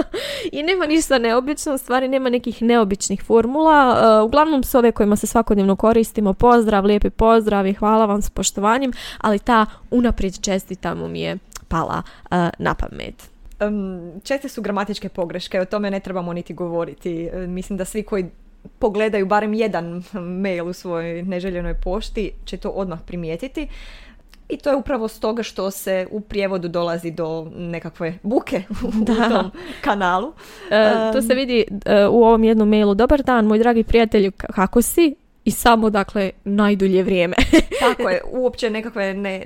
I 0.53 0.63
nema 0.63 0.87
ništa 0.87 1.19
neobično, 1.19 1.75
u 1.75 1.79
stvari 1.79 2.09
nema 2.09 2.31
nekih 2.31 2.63
neobičnih 2.63 3.23
formula. 3.23 3.97
Uh, 4.21 4.27
uglavnom 4.27 4.63
su 4.63 4.79
ove 4.79 4.93
kojima 4.93 5.17
se 5.17 5.27
svakodnevno 5.27 5.77
koristimo. 5.77 6.33
Pozdrav, 6.33 6.85
lijepi 6.85 7.11
pozdrav 7.11 7.67
i 7.67 7.75
hvala 7.75 8.07
vam 8.07 8.23
s 8.23 8.31
poštovanjem, 8.31 8.93
ali 9.19 9.39
ta 9.39 9.67
unaprijed 9.91 10.41
čestita 10.41 10.95
mu 10.95 11.09
mi 11.09 11.21
je 11.21 11.39
pala 11.69 12.03
uh, 12.03 12.37
na 12.59 12.75
pamet. 12.75 13.30
Um, 13.61 14.21
česte 14.25 14.49
su 14.49 14.63
gramatičke 14.63 15.09
pogreške, 15.09 15.61
o 15.61 15.65
tome 15.65 15.91
ne 15.91 16.01
trebamo 16.01 16.33
niti 16.33 16.55
govoriti. 16.55 17.31
E, 17.33 17.47
mislim 17.47 17.77
da 17.77 17.85
svi 17.85 18.03
koji 18.03 18.27
pogledaju 18.79 19.27
barem 19.27 19.55
jedan 19.55 20.03
mail 20.13 20.69
u 20.69 20.73
svojoj 20.73 21.23
neželjenoj 21.23 21.75
pošti 21.75 22.33
će 22.45 22.57
to 22.57 22.69
odmah 22.69 22.99
primijetiti. 23.07 23.69
I 24.49 24.57
to 24.57 24.71
je 24.71 24.77
upravo 24.77 25.09
stoga 25.09 25.43
što 25.43 25.71
se 25.71 26.07
u 26.11 26.21
prijevodu 26.21 26.69
dolazi 26.69 27.11
do 27.11 27.51
nekakve 27.57 28.19
buke 28.23 28.63
u 28.89 29.05
da. 29.05 29.29
tom 29.29 29.51
kanalu. 29.81 30.33
E, 30.71 31.13
to 31.13 31.23
se 31.23 31.35
vidi 31.35 31.65
e, 31.85 32.07
u 32.07 32.25
ovom 32.25 32.45
jednom 32.45 32.69
mailu. 32.69 32.95
Dobar 32.95 33.23
dan, 33.23 33.47
moj 33.47 33.59
dragi 33.59 33.85
prijatelju, 33.85 34.33
kako 34.37 34.83
si? 34.83 35.15
I 35.45 35.51
samo, 35.51 35.91
dakle, 35.91 36.31
najdulje 36.45 37.03
vrijeme. 37.03 37.37
Tako 37.81 38.09
je, 38.09 38.23
uopće 38.41 38.71
nekakve 38.71 39.15
ne, 39.15 39.43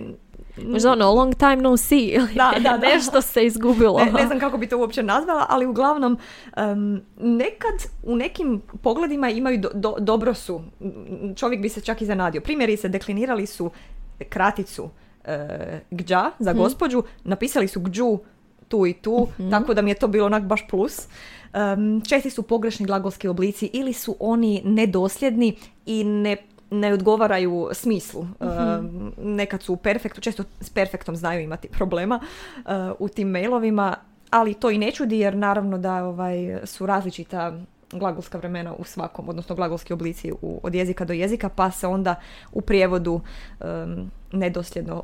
Možda 0.57 0.93
ono, 0.93 1.13
long 1.13 1.35
time 1.35 1.57
no 1.57 1.77
see. 1.77 2.19
Da, 2.35 2.53
da, 2.61 2.79
da. 2.79 2.89
Nešto 2.89 3.23
se 3.23 3.47
izgubilo. 3.47 4.05
Ne, 4.05 4.13
ne, 4.13 4.27
znam 4.27 4.41
kako 4.41 4.59
bi 4.59 4.67
to 4.67 4.79
uopće 4.79 5.03
nazvala, 5.03 5.47
ali 5.49 5.67
uglavnom 5.67 6.19
nekad 7.17 7.75
u 8.03 8.17
nekim 8.17 8.63
pogledima 8.83 9.31
imaju 9.31 9.63
do, 9.75 9.97
dobro 9.99 10.35
su. 10.35 10.63
Čovjek 11.37 11.61
bi 11.61 11.69
se 11.69 11.81
čak 11.81 12.03
i 12.03 12.07
zanadio. 12.07 12.41
Primjeri 12.41 12.77
se 12.77 12.89
deklinirali 12.89 13.47
su 13.47 13.71
kraticu 14.29 14.91
e, 15.25 15.81
gđa 15.91 16.31
za 16.39 16.51
hmm. 16.51 16.61
gospođu, 16.61 17.03
napisali 17.25 17.69
su 17.69 17.81
gđu 17.81 18.19
tu 18.69 18.87
i 18.87 18.93
tu, 18.93 19.29
hmm. 19.37 19.51
tako 19.51 19.75
da 19.75 19.83
mi 19.83 19.91
je 19.91 19.95
to 19.95 20.09
bilo 20.09 20.27
onak 20.27 20.43
baš 20.43 20.69
plus. 20.69 21.09
Um, 21.55 22.03
česti 22.09 22.31
su 22.31 22.43
pogrešni 22.43 22.87
glagolski 22.87 23.29
oblici 23.29 23.71
ili 23.73 23.93
su 23.93 24.17
oni 24.21 24.63
nedosljedni 24.65 25.57
i 25.87 26.05
ne 26.05 26.37
ne 26.81 26.93
odgovaraju 26.93 27.69
smislu. 27.73 28.23
mm 28.23 29.05
nekad 29.19 29.63
su 29.63 29.73
u 29.73 29.77
perfektu, 29.77 30.21
često 30.21 30.45
s 30.61 30.71
perfektom 30.71 31.17
znaju 31.17 31.41
imati 31.41 31.69
problema 31.69 32.21
uh, 32.57 32.63
u 32.99 33.09
tim 33.09 33.29
mailovima, 33.29 33.97
ali 34.31 34.55
to 34.55 34.71
i 34.71 34.79
ne 34.79 34.91
čudi 34.91 35.19
jer 35.19 35.37
naravno 35.37 35.79
da 35.79 36.05
ovaj, 36.05 36.59
su 36.65 36.87
različita 36.87 37.59
glagolska 37.93 38.39
vremena 38.39 38.75
u 38.75 38.85
svakom, 38.85 39.29
odnosno 39.29 39.57
glagolski 39.57 39.93
oblici 39.93 40.33
u, 40.43 40.61
od 40.63 40.75
jezika 40.75 41.05
do 41.05 41.13
jezika, 41.13 41.49
pa 41.49 41.71
se 41.71 41.87
onda 41.87 42.15
u 42.53 42.61
prijevodu 42.61 43.21
um, 43.61 44.11
nedosljedno 44.33 45.03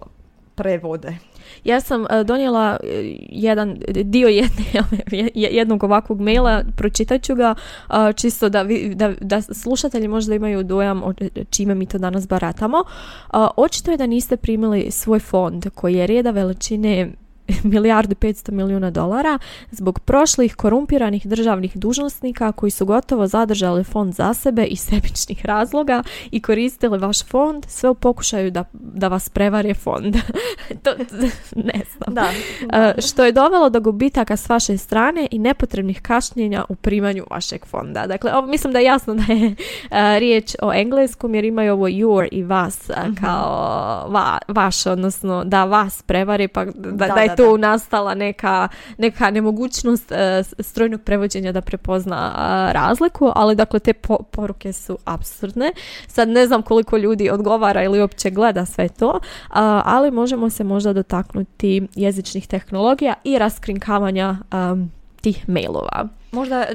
prevode. 0.60 1.16
Ja 1.64 1.80
sam 1.80 2.04
e, 2.04 2.24
donijela 2.24 2.76
e, 2.82 3.16
jedan 3.28 3.78
dio 4.04 4.28
jedne, 4.28 4.64
jednog 5.34 5.84
ovakvog 5.84 6.20
maila, 6.20 6.62
pročitat 6.76 7.22
ću 7.22 7.34
ga 7.34 7.54
čisto 8.16 8.48
da, 8.48 8.64
da, 8.94 9.14
da 9.20 9.42
slušatelji 9.42 10.08
možda 10.08 10.34
imaju 10.34 10.62
dojam 10.62 11.02
o 11.02 11.12
čime 11.50 11.74
mi 11.74 11.86
to 11.86 11.98
danas 11.98 12.28
baratamo. 12.28 12.84
Očito 13.56 13.90
je 13.90 13.96
da 13.96 14.06
niste 14.06 14.36
primili 14.36 14.90
svoj 14.90 15.18
fond 15.18 15.66
koji 15.74 15.94
je 15.94 16.06
reda 16.06 16.30
veličine 16.30 17.10
milijardu 17.62 18.14
500 18.14 18.50
milijuna 18.50 18.90
dolara 18.90 19.38
zbog 19.70 19.98
prošlih 19.98 20.54
korumpiranih 20.54 21.26
državnih 21.26 21.76
dužnosnika 21.76 22.52
koji 22.52 22.70
su 22.70 22.86
gotovo 22.86 23.26
zadržali 23.26 23.84
fond 23.84 24.14
za 24.14 24.34
sebe 24.34 24.64
iz 24.64 24.80
sebičnih 24.80 25.46
razloga 25.46 26.02
i 26.30 26.42
koristili 26.42 26.98
vaš 26.98 27.24
fond 27.24 27.66
sve 27.68 27.90
u 27.90 27.94
pokušaju 27.94 28.50
da, 28.50 28.64
da 28.72 29.08
vas 29.08 29.28
prevari 29.28 29.74
fond. 29.74 30.16
to, 30.84 30.90
ne 31.72 31.80
znam. 31.96 32.14
Da, 32.14 32.30
što 33.00 33.24
je 33.24 33.32
dovelo 33.32 33.70
do 33.70 33.80
gubitaka 33.80 34.36
s 34.36 34.48
vaše 34.48 34.76
strane 34.76 35.28
i 35.30 35.38
nepotrebnih 35.38 36.02
kašnjenja 36.02 36.64
u 36.68 36.74
primanju 36.74 37.24
vašeg 37.30 37.66
fonda. 37.66 38.06
Dakle, 38.06 38.32
ovo, 38.34 38.46
mislim 38.46 38.72
da 38.72 38.78
je 38.78 38.84
jasno 38.84 39.14
da 39.14 39.32
je 39.32 39.54
riječ 40.18 40.54
o 40.62 40.72
engleskom 40.72 41.34
jer 41.34 41.44
imaju 41.44 41.72
ovo 41.72 41.88
your 41.88 42.28
i 42.32 42.42
vas 42.42 42.88
mhm. 42.88 43.14
kao 43.14 44.08
va, 44.08 44.38
vaš, 44.48 44.86
odnosno 44.86 45.44
da 45.44 45.64
vas 45.64 46.02
prevari 46.02 46.48
pa 46.48 46.64
da, 46.64 47.06
da, 47.06 47.20
je 47.20 47.36
tu 47.40 47.58
nastala 47.58 48.14
neka, 48.14 48.68
neka 48.98 49.30
nemogućnost 49.30 50.10
uh, 50.10 50.16
strojnog 50.60 51.00
prevođenja 51.00 51.52
da 51.52 51.60
prepozna 51.60 52.32
razliku, 52.72 53.32
ali 53.34 53.56
dakle 53.56 53.80
te 53.80 53.92
poruke 54.30 54.72
su 54.72 54.98
absurdne. 55.04 55.72
Sad 56.06 56.28
ne 56.28 56.46
znam 56.46 56.62
koliko 56.62 56.96
ljudi 56.96 57.30
odgovara 57.30 57.84
ili 57.84 58.00
uopće 58.00 58.30
gleda 58.30 58.64
sve 58.64 58.88
to, 58.88 59.20
ali 59.84 60.10
možemo 60.10 60.50
se 60.50 60.64
možda 60.64 60.92
dotaknuti 60.92 61.86
jezičnih 61.94 62.46
tehnologija 62.46 63.14
i 63.24 63.38
raskrinkavanja 63.38 64.36
um, 64.52 64.90
tih 65.20 65.48
mailova. 65.48 66.08
Možda 66.32 66.66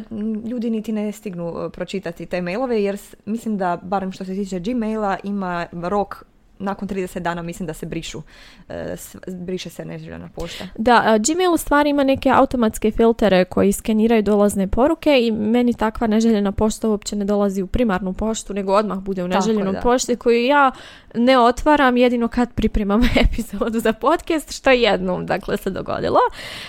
ljudi 0.45 0.69
niti 0.69 0.91
ne 0.91 1.11
stignu 1.11 1.69
pročitati 1.73 2.25
te 2.25 2.41
mailove 2.41 2.83
jer 2.83 2.97
mislim 3.25 3.57
da, 3.57 3.79
barem 3.83 4.11
što 4.11 4.25
se 4.25 4.35
tiče 4.35 4.59
Gmaila, 4.59 5.17
ima 5.23 5.65
rok 5.71 6.25
nakon 6.59 6.87
30 6.87 7.19
dana 7.19 7.41
mislim 7.41 7.67
da 7.67 7.73
se 7.73 7.85
brišu, 7.85 8.21
e, 8.69 8.95
briše 9.27 9.69
se 9.69 9.85
neželjena 9.85 10.29
pošta. 10.35 10.67
Da, 10.77 11.19
Gmail 11.27 11.53
u 11.53 11.57
stvari 11.57 11.89
ima 11.89 12.03
neke 12.03 12.29
automatske 12.29 12.91
filtere 12.91 13.45
koji 13.45 13.71
skeniraju 13.71 14.23
dolazne 14.23 14.67
poruke 14.67 15.19
i 15.21 15.31
meni 15.31 15.73
takva 15.73 16.07
neželjena 16.07 16.51
pošta 16.51 16.89
uopće 16.89 17.15
ne 17.15 17.25
dolazi 17.25 17.61
u 17.61 17.67
primarnu 17.67 18.13
poštu, 18.13 18.53
nego 18.53 18.73
odmah 18.73 18.97
bude 18.97 19.23
u 19.23 19.27
neželjenoj 19.27 19.81
pošti 19.81 20.15
koju 20.15 20.45
ja 20.45 20.71
ne 21.15 21.39
otvaram 21.39 21.97
jedino 21.97 22.27
kad 22.27 22.53
pripremam 22.53 23.01
epizodu 23.25 23.79
za 23.79 23.93
podcast, 23.93 24.51
što 24.51 24.69
je 24.69 24.81
jednom 24.81 25.25
dakle 25.25 25.57
se 25.57 25.69
dogodilo. 25.69 26.19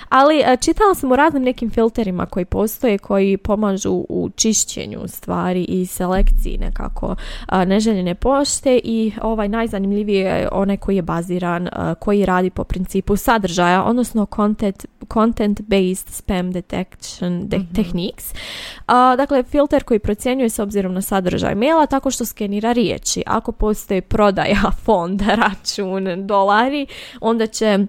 Ali 0.08 0.40
e, 0.40 0.56
čitala 0.60 0.94
sam 0.94 1.12
o 1.12 1.16
raznim 1.16 1.42
nekim 1.42 1.70
filterima 1.70 2.26
koji 2.26 2.44
postoje, 2.44 2.98
koji 2.98 3.36
pomažu 3.36 4.04
u 4.08 4.30
čišćenju 4.36 5.00
stvari 5.08 5.64
i 5.64 5.86
selekciji 5.86 6.58
nekako 6.60 7.16
neželjene 7.66 8.14
pošte 8.14 8.80
i 8.84 9.12
ovaj 9.22 9.48
najzanimljiviji 9.78 10.16
je 10.16 10.48
onaj 10.52 10.76
koji 10.76 10.96
je 10.96 11.02
baziran, 11.02 11.68
koji 11.98 12.26
radi 12.26 12.50
po 12.50 12.64
principu 12.64 13.16
sadržaja, 13.16 13.84
odnosno 13.84 14.26
content, 14.36 14.86
content 15.12 15.60
based 15.60 16.08
spam 16.08 16.52
detection 16.52 17.48
de- 17.48 17.58
mm 17.58 17.66
techniques. 17.74 18.34
dakle, 19.16 19.42
filter 19.42 19.84
koji 19.84 19.98
procjenjuje 19.98 20.50
s 20.50 20.58
obzirom 20.58 20.94
na 20.94 21.02
sadržaj 21.02 21.54
maila 21.54 21.86
tako 21.86 22.10
što 22.10 22.24
skenira 22.24 22.72
riječi. 22.72 23.22
Ako 23.26 23.52
postoji 23.52 24.00
prodaja, 24.00 24.70
fond, 24.84 25.22
račun, 25.22 26.26
dolari, 26.26 26.86
onda 27.20 27.46
će 27.46 27.86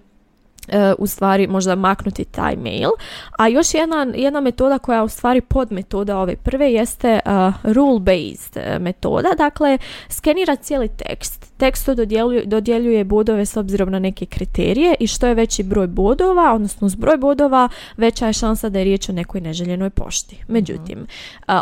E, 0.67 0.94
u 0.98 1.08
stvari 1.08 1.48
možda 1.48 1.75
maknuti 1.75 2.25
taj 2.25 2.56
mail. 2.56 2.89
A 3.38 3.48
još 3.48 3.74
jedna, 3.74 4.08
jedna 4.15 4.41
metoda 4.41 4.79
koja 4.79 4.96
je 4.98 5.03
u 5.03 5.08
stvari 5.08 5.41
pod 5.41 5.72
metoda 5.72 6.17
ove 6.17 6.36
prve 6.36 6.72
jeste 6.74 7.20
uh, 7.25 7.74
rule 7.74 8.00
based 8.00 8.82
metoda. 8.82 9.29
Dakle, 9.38 9.77
skenira 10.10 10.56
cijeli 10.56 10.88
tekst. 10.88 11.47
Tekstu 11.58 11.96
dodjeljuje, 11.96 12.46
dodjeljuje 12.46 13.04
bodove 13.04 13.46
s 13.46 13.58
obzirom 13.58 13.92
na 13.92 14.00
neke 14.00 14.26
kriterije 14.26 14.96
i 15.00 15.08
što 15.08 15.28
je 15.28 15.34
veći 15.34 15.64
broj 15.64 15.88
bodova, 15.88 16.54
odnosno 16.54 16.90
s 16.90 16.96
broj 16.96 17.18
bodova, 17.18 17.70
veća 17.98 18.28
je 18.28 18.34
šansa 18.34 18.70
da 18.70 18.80
je 18.80 18.86
riječ 18.86 19.10
o 19.10 19.14
nekoj 19.14 19.42
neželjenoj 19.42 19.90
pošti. 19.90 20.44
Međutim, 20.48 21.08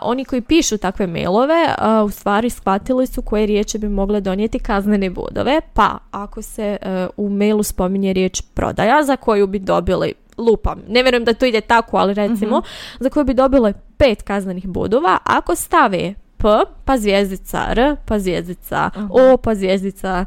oni 0.02 0.26
koji 0.26 0.42
pišu 0.42 0.78
takve 0.78 1.08
mailove 1.08 1.76
u 2.06 2.10
stvari 2.10 2.50
shvatili 2.50 3.08
su 3.08 3.22
koje 3.22 3.46
riječi 3.46 3.78
bi 3.78 3.90
mogle 3.90 4.22
donijeti 4.22 4.60
kaznene 4.60 5.10
bodove, 5.10 5.62
pa 5.74 5.98
ako 6.12 6.42
se 6.42 6.78
u 7.18 7.30
mailu 7.30 7.64
spominje 7.64 8.14
riječ 8.14 8.42
prodaja, 8.54 9.04
za 9.04 9.16
koju 9.16 9.48
bi 9.48 9.60
dobili 9.60 10.14
lupam. 10.38 10.82
Ne 10.88 11.04
vjerujem 11.04 11.26
da 11.26 11.34
to 11.34 11.46
ide 11.46 11.62
tako, 11.62 11.98
ali 11.98 12.14
recimo 12.14 12.58
mhm. 12.58 12.68
za 13.00 13.10
koju 13.10 13.26
bi 13.26 13.34
dobile 13.34 13.74
pet 13.98 14.22
kaznenih 14.22 14.68
bodova 14.68 15.18
ako 15.24 15.56
stave 15.56 16.14
P, 16.46 16.48
pa 16.86 16.98
zvijezdica 16.98 17.66
R, 17.70 17.96
pa 18.06 18.20
zvijezdica 18.20 18.90
O, 19.10 19.38
pa 19.38 19.56
zvijezdica 19.56 20.26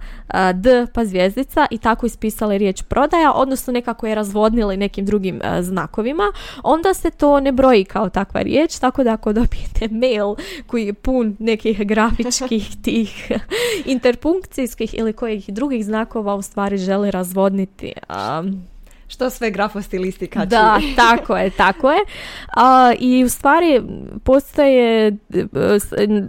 D, 0.55 0.87
pa 0.95 1.05
zvijezdica 1.05 1.67
i 1.71 1.79
tako 1.79 2.07
ispisali 2.07 2.59
riječ 2.59 2.83
prodaja, 2.83 3.33
odnosno 3.33 3.73
nekako 3.73 4.07
je 4.07 4.15
razvodnili 4.15 4.77
nekim 4.77 5.07
drugim 5.07 5.41
znakovima, 5.61 6.33
onda 6.63 6.95
se 6.95 7.11
to 7.11 7.41
ne 7.41 7.53
broji 7.53 7.85
kao 7.85 8.09
takva 8.11 8.41
riječ, 8.41 8.79
tako 8.79 9.05
da 9.05 9.13
ako 9.13 9.33
dobijete 9.33 9.89
mail 9.91 10.35
koji 10.67 10.87
je 10.87 10.93
pun 10.93 11.37
nekih 11.39 11.87
grafičkih 11.87 12.77
tih 12.85 13.33
interpunkcijskih 13.85 14.95
ili 14.99 15.13
kojih 15.13 15.49
drugih 15.49 15.85
znakova 15.85 16.35
u 16.35 16.43
stvari 16.43 16.77
želi 16.77 17.11
razvodniti 17.11 17.93
što 19.09 19.31
sve 19.31 19.51
grafostilistički. 19.51 20.39
Da, 20.47 20.81
tako 21.09 21.37
je, 21.37 21.51
tako 21.51 21.91
je. 21.91 21.99
A, 22.57 22.93
I 22.99 23.25
u 23.25 23.29
stvari 23.29 23.83
postoje, 24.25 25.17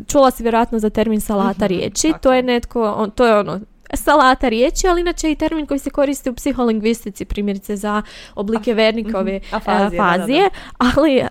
čula 0.07 0.31
si 0.31 0.43
vjerojatno 0.43 0.79
za 0.79 0.89
termin 0.89 1.21
salata 1.21 1.65
mhm, 1.65 1.73
riječi, 1.73 2.13
to 2.21 2.33
je 2.33 2.43
netko, 2.43 3.07
to 3.15 3.25
je 3.25 3.39
ono, 3.39 3.59
salata 3.93 4.49
riječi, 4.49 4.87
ali 4.87 5.01
inače 5.01 5.31
i 5.31 5.35
termin 5.35 5.65
koji 5.65 5.79
se 5.79 5.89
koristi 5.89 6.29
u 6.29 6.33
psiholingvistici, 6.33 7.25
primjerice 7.25 7.75
za 7.75 8.01
oblike 8.35 8.73
vernikove 8.73 9.39
mhm, 9.45 9.55
afazije, 9.55 10.49
ali 10.77 11.23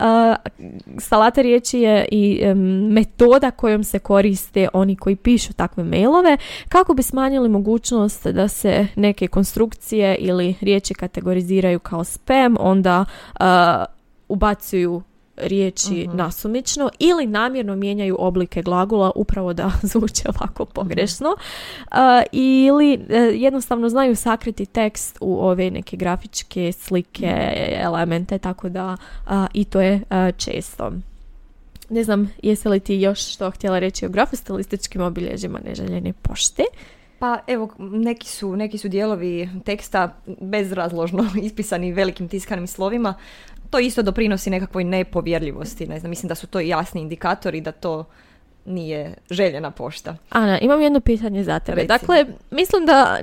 salata 0.98 1.42
riječi 1.42 1.80
je 1.80 2.08
i 2.10 2.40
metoda 2.90 3.50
kojom 3.50 3.84
se 3.84 3.98
koriste 3.98 4.68
oni 4.72 4.96
koji 4.96 5.16
pišu 5.16 5.52
takve 5.52 5.84
mailove 5.84 6.36
kako 6.68 6.94
bi 6.94 7.02
smanjili 7.02 7.48
mogućnost 7.48 8.26
da 8.26 8.48
se 8.48 8.86
neke 8.96 9.28
konstrukcije 9.28 10.16
ili 10.16 10.54
riječi 10.60 10.94
kategoriziraju 10.94 11.78
kao 11.78 12.04
spam, 12.04 12.56
onda 12.60 13.04
ubacuju 14.28 15.02
riječi 15.40 16.06
uh 16.08 16.14
nasumično 16.14 16.90
ili 16.98 17.26
namjerno 17.26 17.76
mijenjaju 17.76 18.16
oblike 18.18 18.62
glagola 18.62 19.12
upravo 19.14 19.52
da 19.52 19.70
zvuče 19.92 20.22
ovako 20.28 20.64
pogrešno 20.64 21.28
uh, 21.28 21.96
ili 22.32 22.94
uh, 22.94 23.10
jednostavno 23.32 23.88
znaju 23.88 24.16
sakriti 24.16 24.66
tekst 24.66 25.18
u 25.20 25.46
ove 25.46 25.70
neke 25.70 25.96
grafičke 25.96 26.72
slike, 26.72 27.52
elemente, 27.82 28.38
tako 28.38 28.68
da 28.68 28.96
i 29.54 29.64
to 29.64 29.80
je 29.80 30.00
često. 30.36 30.92
Ne 31.90 32.04
znam, 32.04 32.32
jesi 32.42 32.68
li 32.68 32.80
ti 32.80 32.94
još 32.94 33.32
što 33.32 33.50
htjela 33.50 33.78
reći 33.78 34.06
o 34.06 34.08
grafostilističkim 34.08 35.02
obilježjima 35.02 35.58
neželjene 35.64 36.12
pošte? 36.12 36.62
Pa 37.18 37.38
evo, 37.46 37.70
neki 37.78 38.28
su, 38.28 38.56
neki 38.56 38.78
su 38.78 38.88
dijelovi 38.88 39.48
teksta 39.64 40.14
bezrazložno 40.40 41.26
ispisani 41.42 41.92
velikim 41.92 42.28
tiskanim 42.28 42.66
slovima, 42.66 43.14
to 43.70 43.78
isto 43.78 44.02
doprinosi 44.02 44.50
nekakvoj 44.50 44.84
nepovjerljivosti. 44.84 45.86
Ne 45.86 46.00
znam, 46.00 46.10
mislim 46.10 46.28
da 46.28 46.34
su 46.34 46.46
to 46.46 46.60
jasni 46.60 47.00
indikatori 47.00 47.60
da 47.60 47.72
to 47.72 48.04
nije 48.64 49.14
željena 49.30 49.70
pošta. 49.70 50.16
Ana, 50.30 50.58
imam 50.58 50.80
jedno 50.80 51.00
pitanje 51.00 51.44
za 51.44 51.58
tebe. 51.58 51.84
Dakle, 51.84 52.26
mislim 52.50 52.86
da 52.86 53.20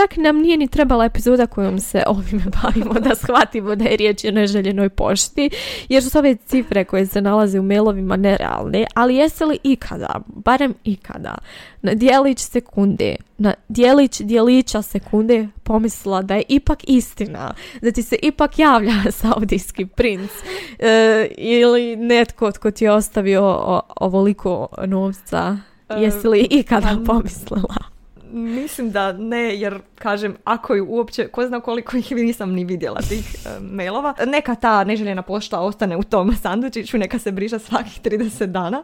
čak 0.00 0.16
nam 0.16 0.36
nije 0.36 0.56
ni 0.56 0.68
trebala 0.68 1.04
epizoda 1.04 1.46
kojom 1.46 1.78
se 1.80 2.02
ovime 2.06 2.44
bavimo 2.62 3.00
da 3.00 3.14
shvatimo 3.14 3.74
da 3.74 3.84
je 3.84 3.96
riječ 3.96 4.24
o 4.24 4.30
neželjenoj 4.30 4.88
pošti, 4.88 5.50
jer 5.88 6.04
su 6.04 6.18
ove 6.18 6.36
cifre 6.46 6.84
koje 6.84 7.06
se 7.06 7.20
nalaze 7.20 7.60
u 7.60 7.62
mailovima 7.62 8.16
nerealne, 8.16 8.86
ali 8.94 9.16
jesi 9.16 9.44
li 9.44 9.58
ikada, 9.62 10.20
barem 10.26 10.74
ikada, 10.84 11.34
na 11.82 11.94
dijelić 11.94 12.38
sekunde, 12.38 13.16
na 13.38 13.54
dijelić 13.68 14.20
dijelića 14.20 14.82
sekunde 14.82 15.48
pomislila 15.62 16.22
da 16.22 16.34
je 16.34 16.42
ipak 16.48 16.78
istina, 16.88 17.54
da 17.82 17.90
ti 17.90 18.02
se 18.02 18.16
ipak 18.22 18.58
javlja 18.58 18.94
saudijski 19.20 19.86
princ 19.86 20.30
e, 20.78 21.28
ili 21.36 21.96
netko 21.96 22.52
tko 22.52 22.70
ti 22.70 22.84
je 22.84 22.92
ostavio 22.92 23.80
ovoliko 23.96 24.68
novca, 24.86 25.56
jesi 25.98 26.28
li 26.28 26.46
ikada 26.50 26.96
pa 27.06 27.12
pomislila? 27.12 27.97
Mislim 28.32 28.90
da 28.90 29.12
ne, 29.12 29.58
jer 29.58 29.80
kažem, 29.94 30.36
ako 30.44 30.74
ju 30.74 30.86
uopće, 30.88 31.28
ko 31.28 31.46
zna 31.46 31.60
koliko 31.60 31.96
ih 31.96 32.12
nisam 32.12 32.52
ni 32.52 32.64
vidjela 32.64 33.00
tih 33.00 33.34
uh, 33.34 33.70
mailova. 33.70 34.14
Neka 34.26 34.54
ta 34.54 34.84
neželjena 34.84 35.22
pošta 35.22 35.60
ostane 35.60 35.96
u 35.96 36.02
tom 36.02 36.36
sandučiću, 36.42 36.98
neka 36.98 37.18
se 37.18 37.32
briša 37.32 37.58
svakih 37.58 38.02
30 38.02 38.46
dana. 38.46 38.82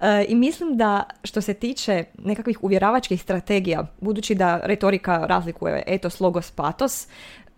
E, 0.00 0.24
I 0.28 0.34
mislim 0.34 0.76
da 0.76 1.02
što 1.24 1.40
se 1.40 1.54
tiče 1.54 2.04
nekakvih 2.18 2.64
uvjeravačkih 2.64 3.22
strategija, 3.22 3.86
budući 4.00 4.34
da 4.34 4.60
retorika 4.64 5.26
razlikuje 5.26 5.82
etos, 5.86 6.20
logos, 6.20 6.50
patos, 6.50 7.06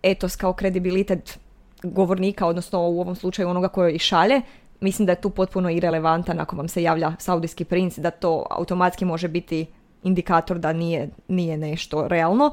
etos 0.03 0.37
kao 0.37 0.53
kredibilitet 0.53 1.39
govornika, 1.83 2.47
odnosno 2.47 2.81
u 2.81 3.01
ovom 3.01 3.15
slučaju 3.15 3.49
onoga 3.49 3.69
koji 3.69 3.95
ih 3.95 4.03
šalje, 4.03 4.41
mislim 4.81 5.07
da 5.07 5.13
je 5.13 5.21
tu 5.21 5.31
potpuno 5.31 5.71
irelevantan 5.71 6.41
ako 6.41 6.57
vam 6.57 6.69
se 6.69 6.83
javlja 6.83 7.13
saudijski 7.19 7.65
princ, 7.65 7.99
da 7.99 8.11
to 8.11 8.47
automatski 8.51 9.05
može 9.05 9.29
biti 9.29 9.67
indikator 10.03 10.59
da 10.59 10.73
nije, 10.73 11.09
nije 11.29 11.57
nešto 11.57 12.09
realno. 12.09 12.53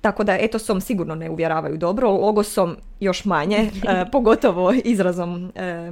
Tako 0.00 0.24
da 0.24 0.38
etosom 0.40 0.80
sigurno 0.80 1.14
ne 1.14 1.30
uvjeravaju 1.30 1.76
dobro, 1.76 2.10
logosom 2.10 2.76
još 3.00 3.24
manje, 3.24 3.56
e, 3.88 4.04
pogotovo 4.12 4.72
izrazom, 4.84 5.52
e, 5.54 5.90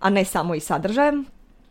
a 0.00 0.10
ne 0.10 0.24
samo 0.24 0.54
i 0.54 0.60
sadržajem 0.60 1.26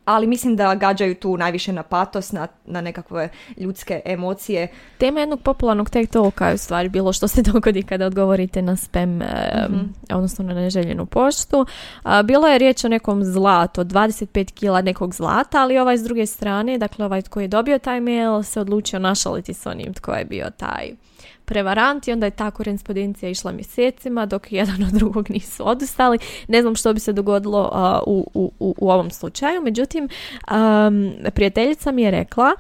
ali 0.05 0.27
mislim 0.27 0.55
da 0.55 0.75
gađaju 0.75 1.15
tu 1.15 1.37
najviše 1.37 1.73
na 1.73 1.83
patos, 1.83 2.31
na, 2.31 2.47
na 2.65 2.81
nekakve 2.81 3.29
ljudske 3.57 4.01
emocije. 4.05 4.67
Tema 4.97 5.19
jednog 5.19 5.41
popularnog 5.41 5.89
tek 5.89 6.09
talka 6.09 6.47
je 6.47 6.53
u 6.53 6.57
stvari 6.57 6.89
bilo 6.89 7.13
što 7.13 7.27
se 7.27 7.41
dogodi 7.51 7.83
kada 7.83 8.05
odgovorite 8.05 8.61
na 8.61 8.75
spam, 8.75 9.09
mm 9.09 9.93
odnosno 10.13 10.45
na 10.45 10.53
neželjenu 10.53 11.05
poštu. 11.05 11.65
bilo 12.23 12.47
je 12.47 12.57
riječ 12.57 12.83
o 12.83 12.87
nekom 12.87 13.23
zlatu, 13.23 13.83
25 13.83 14.51
kila 14.53 14.81
nekog 14.81 15.13
zlata, 15.13 15.61
ali 15.61 15.77
ovaj 15.77 15.97
s 15.97 16.03
druge 16.03 16.25
strane, 16.25 16.77
dakle 16.77 17.05
ovaj 17.05 17.21
tko 17.21 17.39
je 17.41 17.47
dobio 17.47 17.79
taj 17.79 18.01
mail 18.01 18.43
se 18.43 18.59
odlučio 18.59 18.99
našaliti 18.99 19.53
s 19.53 19.65
onim 19.65 19.93
tko 19.93 20.13
je 20.13 20.25
bio 20.25 20.49
taj 20.57 20.91
prevarant 21.51 22.07
i 22.07 22.11
onda 22.11 22.25
je 22.25 22.31
ta 22.31 22.51
korespondencija 22.51 23.29
išla 23.29 23.51
mjesecima 23.51 24.25
dok 24.25 24.51
jedan 24.51 24.83
od 24.83 24.93
drugog 24.99 25.29
nisu 25.29 25.69
odustali. 25.69 26.17
Ne 26.47 26.61
znam 26.61 26.75
što 26.75 26.93
bi 26.93 26.99
se 26.99 27.13
dogodilo 27.13 27.71
u, 28.07 28.27
u, 28.33 28.51
u, 28.59 28.89
ovom 28.91 29.11
slučaju, 29.11 29.61
međutim 29.61 30.03
um, 30.51 31.11
prijateljica 31.33 31.91
mi 31.91 32.01
je 32.01 32.11
rekla, 32.11 32.51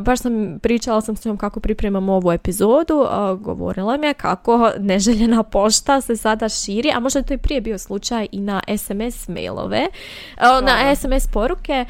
baš 0.00 0.18
sam 0.18 0.58
pričala 0.62 1.00
sam 1.00 1.16
s 1.16 1.24
njom 1.24 1.36
kako 1.36 1.60
pripremam 1.60 2.08
ovu 2.08 2.32
epizodu, 2.32 3.06
govorila 3.40 3.96
mi 3.96 4.06
je 4.06 4.14
kako 4.14 4.70
neželjena 4.78 5.42
pošta 5.42 6.00
se 6.00 6.16
sada 6.16 6.48
širi, 6.48 6.90
a 6.94 7.00
možda 7.00 7.18
je 7.18 7.26
to 7.26 7.34
i 7.34 7.38
prije 7.38 7.60
bio 7.60 7.78
slučaj 7.78 8.26
i 8.32 8.40
na 8.40 8.60
SMS 8.76 9.28
mailove, 9.28 9.86
na 10.62 10.96
SMS 10.96 11.28
poruke, 11.32 11.84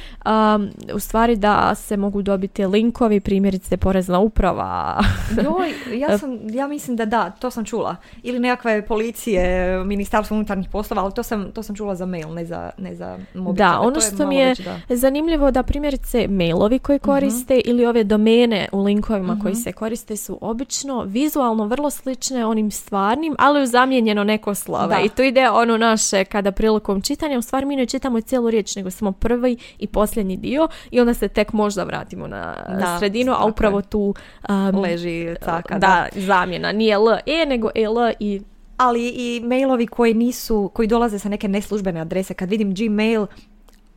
u 0.95 1.01
stvari 1.01 1.37
da 1.37 1.75
se 1.75 1.97
mogu 1.97 2.23
dobiti 2.23 2.67
linkovi, 2.67 3.21
primjerice 3.21 3.77
porezna 3.77 4.19
uprava. 4.19 5.01
Joj, 5.45 5.99
ja 5.99 6.19
sam 6.19 6.26
ja 6.51 6.67
mislim 6.67 6.97
da 6.97 7.05
da, 7.05 7.31
to 7.31 7.51
sam 7.51 7.65
čula. 7.65 7.97
Ili 8.23 8.39
nekakve 8.39 8.87
policije, 8.87 9.85
ministarstvo 9.85 10.35
unutarnjih 10.35 10.69
poslova, 10.73 11.03
ali 11.03 11.13
to 11.13 11.23
sam, 11.23 11.53
to 11.53 11.63
sam 11.63 11.77
čula 11.77 11.95
za 11.95 12.07
mail, 12.07 12.35
ne 12.35 12.45
za, 12.45 12.71
ne 12.79 12.95
za 12.95 13.19
mobitel. 13.35 13.67
Da, 13.67 13.81
ono 13.81 14.01
što 14.01 14.27
mi 14.27 14.37
je 14.37 14.55
zanimljivo 14.89 15.51
da 15.51 15.63
primjerice 15.63 16.29
mailovi 16.29 16.79
koji 16.79 16.97
mhm. 16.97 17.05
koriste 17.05 17.61
ili 17.65 17.87
ove 17.87 18.05
domene 18.05 18.69
u 18.73 18.83
linkovima 18.83 19.39
koji 19.43 19.53
mhm. 19.53 19.61
se 19.61 19.73
koriste 19.73 20.17
su 20.17 20.39
obično 20.41 21.03
vizualno 21.03 21.67
vrlo 21.67 21.91
slične 21.91 22.47
onim 22.47 22.71
stvarnim, 22.71 23.37
ali 23.39 23.63
u 23.63 23.67
zamijenjeno 23.67 24.25
neko 24.25 24.55
slove. 24.55 24.97
I 25.05 25.09
tu 25.09 25.23
ide 25.23 25.51
ono 25.51 25.77
naše 25.79 26.25
kada 26.25 26.53
prilikom 26.53 27.03
čitanja, 27.03 27.39
u 27.39 27.43
stvari 27.43 27.67
mi 27.67 27.77
ne 27.77 27.87
čitamo 27.87 28.21
cijelu 28.21 28.51
riječ, 28.51 28.77
nego 28.77 28.91
samo 28.91 29.13
prvi 29.13 29.57
i 29.79 29.87
posljednji 29.87 30.37
dio 30.37 30.69
i 30.91 31.01
onda 31.01 31.15
se 31.15 31.29
tek 31.29 31.53
možda 31.53 31.85
vratimo 31.85 32.27
na 32.27 32.55
sredinu, 32.99 33.33
a 33.33 33.45
upravo 33.45 33.83
tu 33.83 34.15
um, 34.49 34.81
leži 34.81 35.35
caka. 35.45 35.79
Da, 35.79 36.07
zamjena. 36.17 36.73
Nije 36.73 36.95
L, 36.95 37.09
E, 37.27 37.47
nego 37.47 37.71
e, 37.75 37.83
L 37.83 38.13
i 38.21 38.41
ali 38.77 39.09
i 39.09 39.41
mailovi 39.45 39.87
koji 39.87 40.15
nisu, 40.15 40.71
koji 40.75 40.89
dolaze 40.89 41.19
sa 41.19 41.29
neke 41.29 41.49
neslužbene 41.49 42.01
adrese. 42.01 42.35
Kad 42.35 42.51
vidim 42.51 42.75
Gmail, 42.75 43.27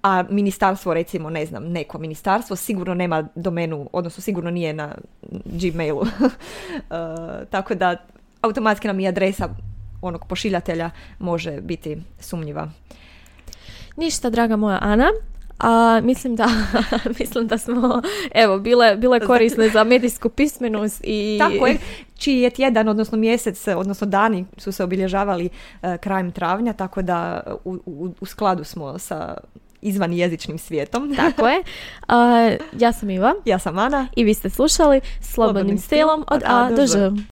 a 0.04 0.24
ministarstvo 0.30 0.94
recimo, 0.94 1.30
ne 1.30 1.46
znam, 1.46 1.64
neko 1.64 1.98
ministarstvo 1.98 2.56
sigurno 2.56 2.94
nema 2.94 3.28
domenu, 3.36 3.90
odnosno 3.94 4.22
sigurno 4.22 4.52
nije 4.52 4.74
na 4.74 4.96
Gmailu. 5.46 6.02
uh, 6.02 6.08
tako 7.50 7.76
da 7.76 7.98
automatski 8.42 8.88
nam 8.88 9.00
i 9.00 9.08
adresa 9.08 9.50
onog 10.02 10.26
pošiljatelja 10.28 10.90
može 11.20 11.62
biti 11.62 11.98
sumnjiva. 12.20 12.70
Ništa, 13.98 14.30
draga 14.30 14.56
moja 14.56 14.78
Ana. 14.82 15.10
A 15.60 16.02
mislim 16.04 16.36
da, 16.36 16.48
mislim 17.20 17.48
da 17.48 17.58
smo, 17.58 18.02
evo, 18.36 18.60
bile, 18.60 18.96
bile 18.96 19.20
korisne 19.20 19.70
za 19.70 19.84
medijsku 19.84 20.30
pismenost 20.30 21.02
i... 21.04 21.40
Tako 21.40 21.68
je, 21.68 21.78
čiji 22.18 22.40
je 22.40 22.50
tjedan, 22.50 22.88
odnosno 22.88 23.18
mjesec, 23.18 23.68
odnosno 23.68 24.08
dani 24.08 24.46
su 24.58 24.72
se 24.72 24.84
obilježavali 24.84 25.50
uh, 25.82 25.96
krajem 25.96 26.32
travnja, 26.32 26.74
tako 26.74 27.02
da 27.02 27.42
u, 27.66 27.78
u, 27.86 28.10
u 28.20 28.26
skladu 28.26 28.64
smo 28.64 29.00
sa 29.00 29.38
izvan 29.82 30.14
jezičnim 30.14 30.58
svijetom. 30.58 31.14
Tako 31.16 31.48
je. 31.48 31.64
ja 32.80 32.92
sam 32.92 33.10
Iva. 33.10 33.34
Ja 33.46 33.60
sam 33.60 33.78
Ana. 33.78 34.08
I 34.16 34.24
vi 34.24 34.34
ste 34.34 34.50
slušali 34.50 35.02
Slobodnim 35.22 35.78
stilom 35.78 36.26
od 36.28 36.44
A 36.46 36.70
do 36.70 36.88
Ž. 36.88 37.12